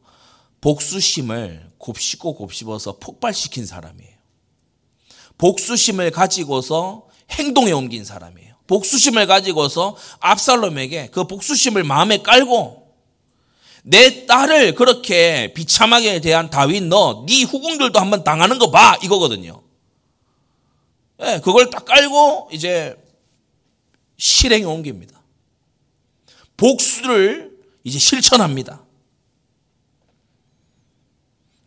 [0.61, 4.17] 복수심을 곱씹고 곱씹어서 폭발시킨 사람이에요.
[5.39, 8.46] 복수심을 가지고서 행동에 옮긴 사람이에요.
[8.67, 12.87] 복수심을 가지고서 압살롬에게 그 복수심을 마음에 깔고
[13.85, 19.63] 내 딸을 그렇게 비참하게 대한 다윗 너, 네 후궁들도 한번 당하는 거 봐 이거거든요.
[21.19, 22.97] 네, 그걸 딱 깔고 이제
[24.19, 25.21] 실행에 옮깁니다.
[26.57, 27.53] 복수를
[27.85, 28.83] 이제 실천합니다.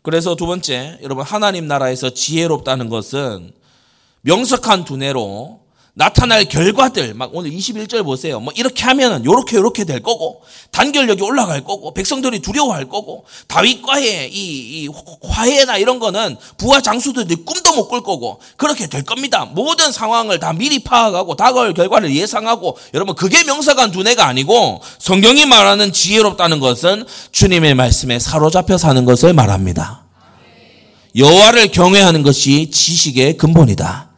[0.02, 3.54] 그래서 두 번째, 여러분, 하나님 나라에서 지혜롭다는 것은
[4.22, 5.62] 명석한 두뇌로
[5.94, 8.40] 나타날 결과들, 막 오늘 21절 보세요.
[8.40, 14.84] 뭐 이렇게 하면은 요렇게 요렇게 될 거고, 단결력이 올라갈 거고, 백성들이 두려워할 거고, 다윗과의 이,
[14.84, 14.90] 이
[15.24, 19.46] 화해나 이런 거는 부하 장수들이 꿈도 못 꿀 거고, 그렇게 될 겁니다.
[19.46, 25.92] 모든 상황을 다 미리 파악하고, 다가올 결과를 예상하고, 여러분, 그게 명석한 두뇌가 아니고, 성경이 말하는
[25.92, 30.06] 지혜롭다는 것은 주님의 말씀에 사로잡혀 사는 것을 말합니다.
[31.16, 34.09] 여호와를 경외하는 것이 지식의 근본이다.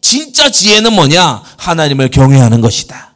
[0.00, 1.42] 진짜 지혜는 뭐냐?
[1.58, 3.14] 하나님을 경외하는 것이다.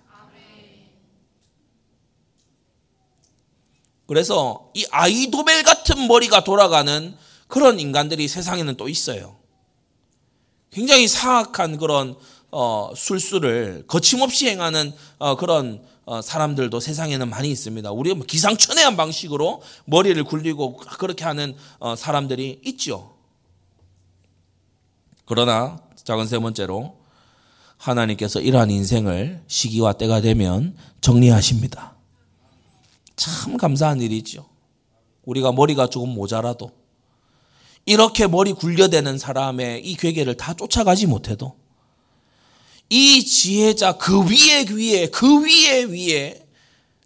[4.07, 7.17] 그래서 이 아이도벨 같은 머리가 돌아가는
[7.49, 9.37] 그런 인간들이 세상에는 또 있어요.
[10.71, 12.17] 굉장히 사악한 그런
[12.51, 17.91] 어, 술수를 거침없이 행하는 어, 그런 어, 사람들도 세상에는 많이 있습니다.
[17.91, 23.15] 우리가 뭐 기상천외한 방식으로 머리를 굴리고 그렇게 하는 어, 사람들이 있죠.
[25.25, 26.97] 그러나 작은 세 번째로
[27.79, 31.97] 하나님께서 이러한 인생을 시기와 때가 되면 정리하십니다.
[33.17, 34.47] 참 감사한 일이죠.
[35.25, 36.71] 우리가 머리가 조금 모자라도
[37.87, 41.57] 이렇게 머리 굴려대는 사람의 이 괴계를 다 쫓아가지 못해도
[42.91, 46.47] 이 지혜자 그 위에 위에 그 위에 위에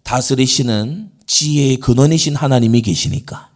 [0.03, 3.51] 다스리시는 지혜의 근원이신 하나님이 계시니까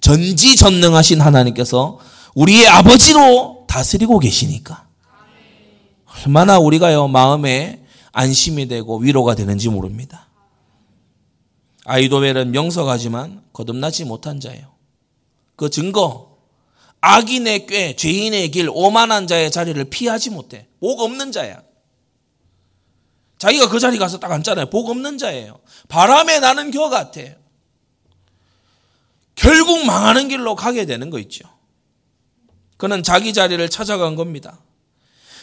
[0.00, 1.98] 전지전능하신 하나님께서
[2.34, 4.88] 우리의 아버지로 다스리고 계시니까.
[6.26, 10.28] 얼마나 우리가요, 마음에 안심이 되고 위로가 되는지 모릅니다.
[11.84, 14.72] 아이도벨은 명석하지만 거듭나지 못한 자예요.
[15.54, 16.36] 그 증거,
[17.00, 20.66] 악인의 꾀, 죄인의 길, 오만한 자의 자리를 피하지 못해.
[20.80, 21.62] 복 없는 자야.
[23.38, 24.68] 자기가 그 자리 가서 딱 앉잖아요.
[24.70, 25.60] 복 없는 자예요.
[25.88, 27.20] 바람에 나는 겨 같아.
[29.36, 31.59] 결국 망하는 길로 가게 되는 거 있죠.
[32.80, 34.58] 그는 자기 자리를 찾아간 겁니다.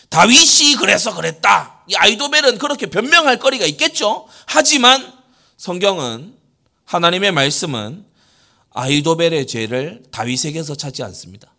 [0.10, 1.84] 다윗이 그래서 그랬다.
[1.88, 4.28] 이 아이도벨은 그렇게 변명할 거리가 있겠죠.
[4.48, 5.14] 하지만
[5.56, 6.36] 성경은
[6.86, 8.04] 하나님의 말씀은
[8.72, 11.54] 아이도벨의 죄를 다윗에게서 찾지 않습니다.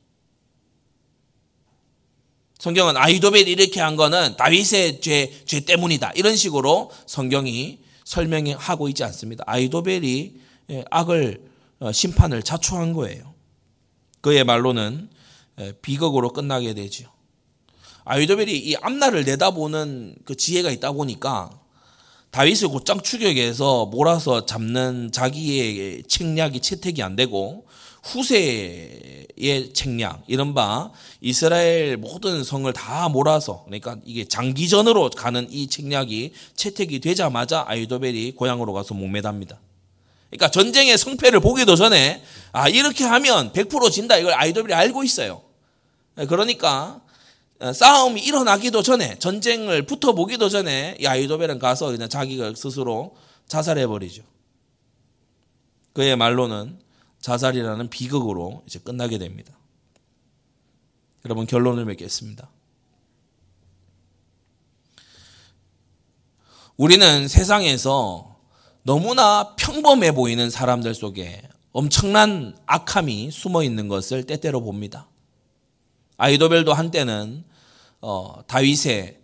[2.58, 6.10] 성경은 아이도벨이 이렇게 한 거는 다윗의 죄, 죄 때문이다.
[6.16, 9.44] 이런 식으로 성경이 설명하고 있지 않습니다.
[9.46, 10.32] 아이도벨이
[10.90, 11.40] 악을,
[11.78, 13.32] 어, 심판을 자초한 거예요.
[14.22, 15.08] 그의 말로는
[15.82, 17.10] 비극으로 끝나게 되죠.
[18.04, 21.50] 아이도벨이 이 앞날을 내다보는 그 지혜가 있다 보니까
[22.30, 27.66] 다윗을 곧장 추격해서 몰아서 잡는 자기의 책략이 채택이 안 되고
[28.02, 30.90] 후세의 책략 이른바
[31.20, 38.72] 이스라엘 모든 성을 다 몰아서 그러니까 이게 장기전으로 가는 이 책략이 채택이 되자마자 아이도벨이 고향으로
[38.72, 39.60] 가서 목매답니다.
[40.30, 45.47] 그러니까 전쟁의 성패를 보기도 전에 아 이렇게 하면 100% 진다 이걸 아이도벨이 알고 있어요.
[46.18, 47.00] 예, 그러니까
[47.60, 53.16] 어, 싸움이 일어나기도 전에 전쟁을 붙어보기도 전에 이 아이도벨은 가서 그냥 자기가 스스로
[53.48, 54.22] 자살해 버리죠.
[55.92, 56.78] 그의 말로는
[57.20, 59.52] 자살이라는 비극으로 이제 끝나게 됩니다.
[61.24, 62.48] 여러분 결론을 맺겠습니다.
[66.76, 68.36] 우리는 세상에서
[68.84, 71.42] 너무나 평범해 보이는 사람들 속에
[71.72, 75.08] 엄청난 악함이 숨어 있는 것을 때때로 봅니다.
[76.18, 77.44] 아이도벨도 한때는
[78.00, 79.20] 어, 다윗의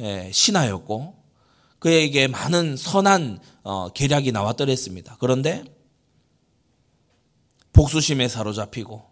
[0.00, 1.14] 예, 신하였고
[1.78, 5.16] 그에게 많은 선한 어, 계략이 나왔더랬습니다.
[5.18, 5.64] 그런데
[7.72, 9.02] 복수심에 사로잡히고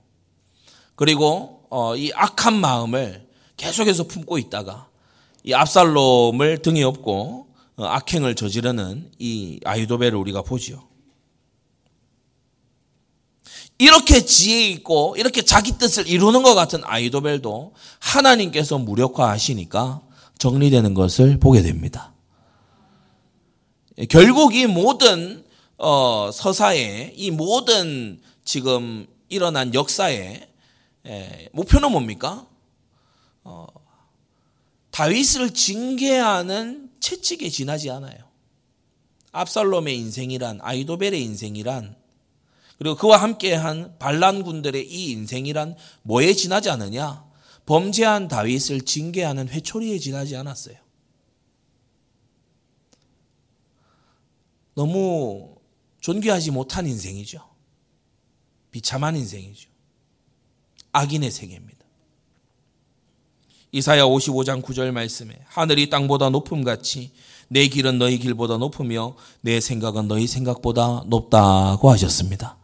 [0.97, 4.89] 그리고 어, 이 악한 마음을 계속해서 품고 있다가
[5.45, 10.90] 이 압살롬을 등에 업고 어, 악행을 저지르는 이 아이도벨을 우리가 보지요.
[13.81, 20.03] 이렇게 지혜 있고 이렇게 자기 뜻을 이루는 것 같은 아이도벨도 하나님께서 무력화하시니까
[20.37, 22.13] 정리되는 것을 보게 됩니다.
[24.11, 25.47] 결국 이 모든
[25.79, 30.47] 어, 서사에 이 모든 지금 일어난 역사의
[31.53, 32.47] 목표는 뭡니까?
[33.45, 33.67] 어,
[34.91, 38.19] 다윗을 징계하는 채찍에 지나지 않아요.
[39.33, 42.00] 압살롬의 인생이란 아이도벨의 인생이란
[42.81, 47.27] 그리고 그와 함께한 반란 군들의 이 인생이란 뭐에 지나지 않느냐?
[47.67, 50.77] 범죄한 다윗을 징계하는 회초리에 지나지 않았어요.
[54.73, 55.57] 너무
[56.01, 57.47] 존귀하지 못한 인생이죠.
[58.71, 59.69] 비참한 인생이죠.
[60.93, 61.85] 악인의 세계입니다.
[63.73, 67.13] 이사야 55장 9절 말씀에 하늘이 땅보다 높음 같이
[67.49, 72.60] 내 길은 너희 길보다 높으며 내 생각은 너희 생각보다 높다고 하셨습니다.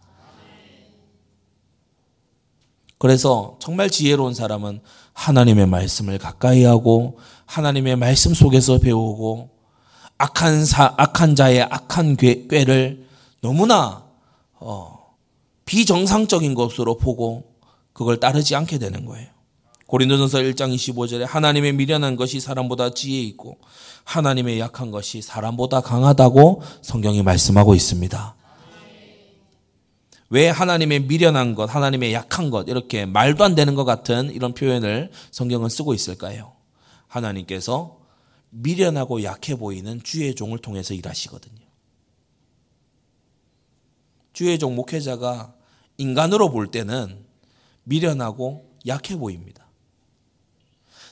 [2.99, 4.80] 그래서 정말 지혜로운 사람은
[5.12, 9.51] 하나님의 말씀을 가까이 하고 하나님의 말씀 속에서 배우고
[10.18, 13.07] 악한 사, 악한 자의 악한 꾀, 를
[13.42, 14.05] 너무나
[14.55, 15.14] 어,
[15.66, 17.57] 비정상적인 것으로 보고
[17.92, 19.28] 그걸 따르지 않게 되는 거예요.
[19.86, 23.59] 고린도전서 1장 25절에 하나님의 미련한 것이 사람보다 지혜 있고
[24.05, 28.36] 하나님의 약한 것이 사람보다 강하다고 성경이 말씀하고 있습니다.
[30.29, 35.11] 왜 하나님의 미련한 것, 하나님의 약한 것, 이렇게 말도 안 되는 것 같은 이런 표현을
[35.31, 36.57] 성경은 쓰고 있을까요?
[37.07, 38.01] 하나님께서
[38.51, 41.66] 미련하고 약해 보이는 주의 종을 통해서 일하시거든요.
[44.33, 45.55] 주의 종 목회자가
[45.99, 47.24] 인간으로 볼 때는
[47.85, 49.66] 미련하고 약해 보입니다.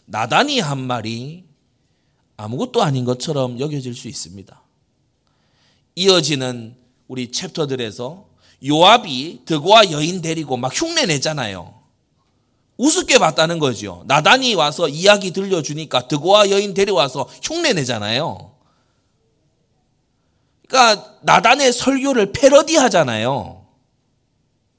[0.07, 1.45] 나단이 한 말이
[2.37, 4.62] 아무것도 아닌 것처럼 여겨질 수 있습니다.
[5.95, 8.29] 이어지는 우리 챕터들에서
[8.66, 11.74] 요압이 드고와 여인 데리고 막 흉내 내잖아요.
[12.76, 14.02] 우습게 봤다는 거죠.
[14.07, 18.52] 나단이 와서 이야기 들려주니까 드고와 여인 데려와서 흉내 내잖아요.
[20.68, 23.66] 그러니까 나단의 설교를 패러디 하잖아요.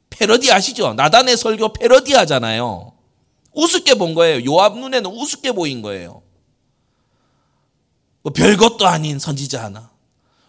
[0.09, 0.93] 패러디 아시죠?
[0.93, 2.93] 나단의 설교 패러디 하잖아요.
[3.53, 4.45] 우습게 본 거예요.
[4.45, 6.21] 요압 눈에는 우습게 보인 거예요.
[8.21, 9.91] 뭐 별것도 아닌 선지자 하나.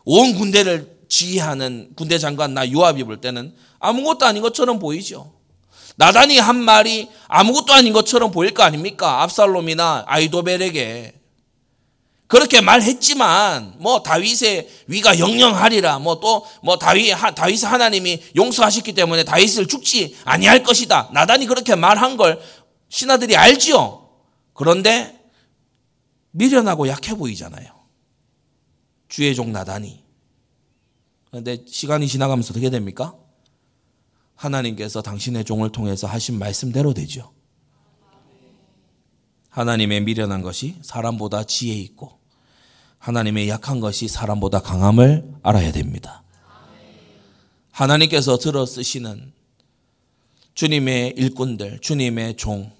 [0.04, 5.32] 온 군대를 지휘하는 군대 장관 나 요압이 볼 때는 아무것도 아닌 것처럼 보이죠.
[5.96, 9.22] 나단이 한 말이 아무것도 아닌 것처럼 보일 거 아닙니까?
[9.22, 11.14] 압살롬이나 아이도벨에게.
[12.26, 19.68] 그렇게 말했지만 뭐 다윗의 위가 영영하리라 뭐 또뭐 뭐 다윗 다윗 하나님이 용서하셨기 때문에 다윗을
[19.68, 21.11] 죽지 아니할 것이다.
[21.12, 22.40] 나단이 그렇게 말한 걸
[22.88, 24.09] 신하들이 알지요.
[24.54, 25.16] 그런데
[26.32, 27.68] 미련하고 약해 보이잖아요.
[29.09, 30.05] 주의 종 나단이.
[31.37, 33.14] 그런데 시간이 지나가면서 어떻게 됩니까?
[34.37, 37.30] 하나님께서 당신의 종을 통해서 하신 말씀대로 되죠.
[39.51, 42.18] 하나님의 미련한 것이 사람보다 지혜 있고
[42.97, 46.22] 하나님의 약한 것이 사람보다 강함을 알아야 됩니다.
[47.70, 49.34] 하나님께서 들어 쓰시는
[50.55, 52.72] 주님의 일꾼들, 주님의 종,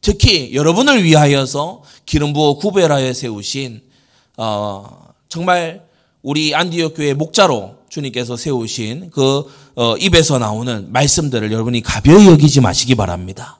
[0.00, 3.88] 특히 여러분을 위하여서 기름 부어 구별하여 세우신
[4.36, 5.88] 어, 정말
[6.22, 9.44] 우리 안디옥 교회 목자로 주님께서 세우신 그
[9.74, 13.58] 어, 입에서 나오는 말씀들을 여러분이 가벼이 여기지 마시기 바랍니다.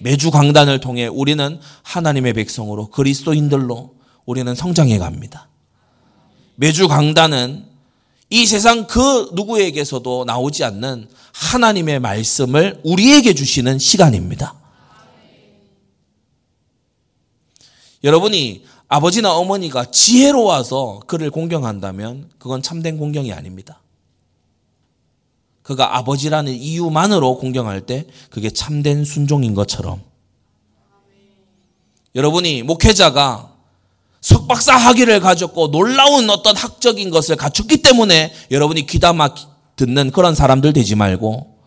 [0.00, 3.94] 매주 강단을 통해 우리는 하나님의 백성으로 그리스도인들로
[4.26, 5.48] 우리는 성장해 갑니다.
[6.56, 7.64] 매주 강단은
[8.28, 14.54] 이 세상 그 누구에게서도 나오지 않는 하나님의 말씀을 우리에게 주시는 시간입니다.
[18.04, 23.80] 여러분이 아버지나 어머니가 지혜로워서 그를 공경한다면 그건 참된 공경이 아닙니다.
[25.62, 30.02] 그가 아버지라는 이유만으로 공경할 때 그게 참된 순종인 것처럼
[32.16, 33.54] 여러분이 목회자가
[34.20, 39.34] 석박사 학위를 가졌고 놀라운 어떤 학적인 것을 갖췄기 때문에 여러분이 귀담아
[39.76, 41.58] 듣는 그런 사람들 되지 말고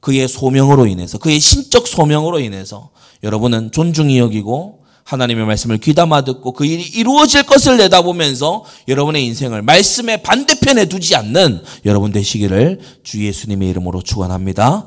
[0.00, 2.90] 그의 소명으로 인해서 그의 신적 소명으로 인해서
[3.22, 10.22] 여러분은 존중이 여기고 하나님의 말씀을 귀담아 듣고 그 일이 이루어질 것을 내다보면서 여러분의 인생을 말씀의
[10.22, 14.86] 반대편에 두지 않는 여러분 되시기를 주 예수님의 이름으로 축원합니다.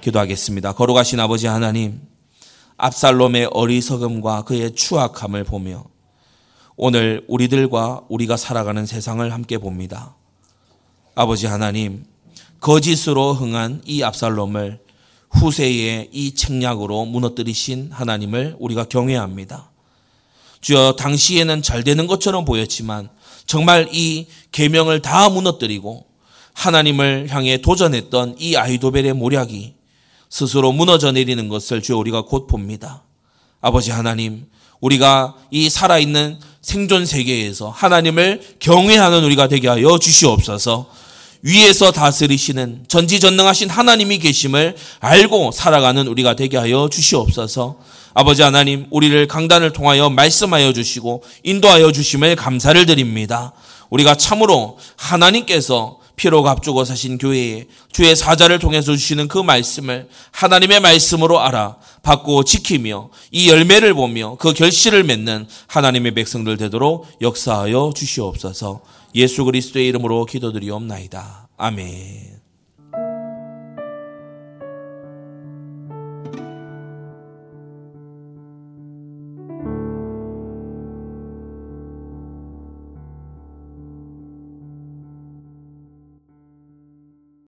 [0.00, 0.72] 기도하겠습니다.
[0.72, 2.00] 거룩하신 아버지 하나님,
[2.76, 5.84] 압살롬의 어리석음과 그의 추악함을 보며
[6.76, 10.16] 오늘 우리들과 우리가 살아가는 세상을 함께 봅니다.
[11.14, 12.04] 아버지 하나님,
[12.60, 14.83] 거짓으로 흥한 이 압살롬을
[15.34, 19.70] 후세의 이 책략으로 무너뜨리신 하나님을 우리가 경외합니다.
[20.60, 23.10] 주여 당시에는 잘 되는 것처럼 보였지만
[23.46, 26.06] 정말 이 계명을 다 무너뜨리고
[26.54, 29.74] 하나님을 향해 도전했던 이 아이도벨의 모략이
[30.30, 33.04] 스스로 무너져 내리는 것을 주여 우리가 곧 봅니다.
[33.60, 34.46] 아버지 하나님,
[34.80, 40.88] 우리가 이 살아있는 생존 세계에서 하나님을 경외하는 우리가 되게 하여 주시옵소서.
[41.44, 47.76] 위에서 다스리시는 전지전능하신 하나님이 계심을 알고 살아가는 우리가 되게 하여 주시옵소서.
[48.14, 53.52] 아버지 하나님, 우리를 강단을 통하여 말씀하여 주시고 인도하여 주심을 감사를 드립니다.
[53.90, 61.40] 우리가 참으로 하나님께서 피로 값주고 사신 교회에 주의 사자를 통해서 주시는 그 말씀을 하나님의 말씀으로
[61.40, 68.80] 알아 받고 지키며 이 열매를 보며 그 결실을 맺는 하나님의 백성들 되도록 역사하여 주시옵소서.
[69.14, 71.48] 예수 그리스도의 이름으로 기도드리옵나이다.
[71.56, 72.33] 아멘.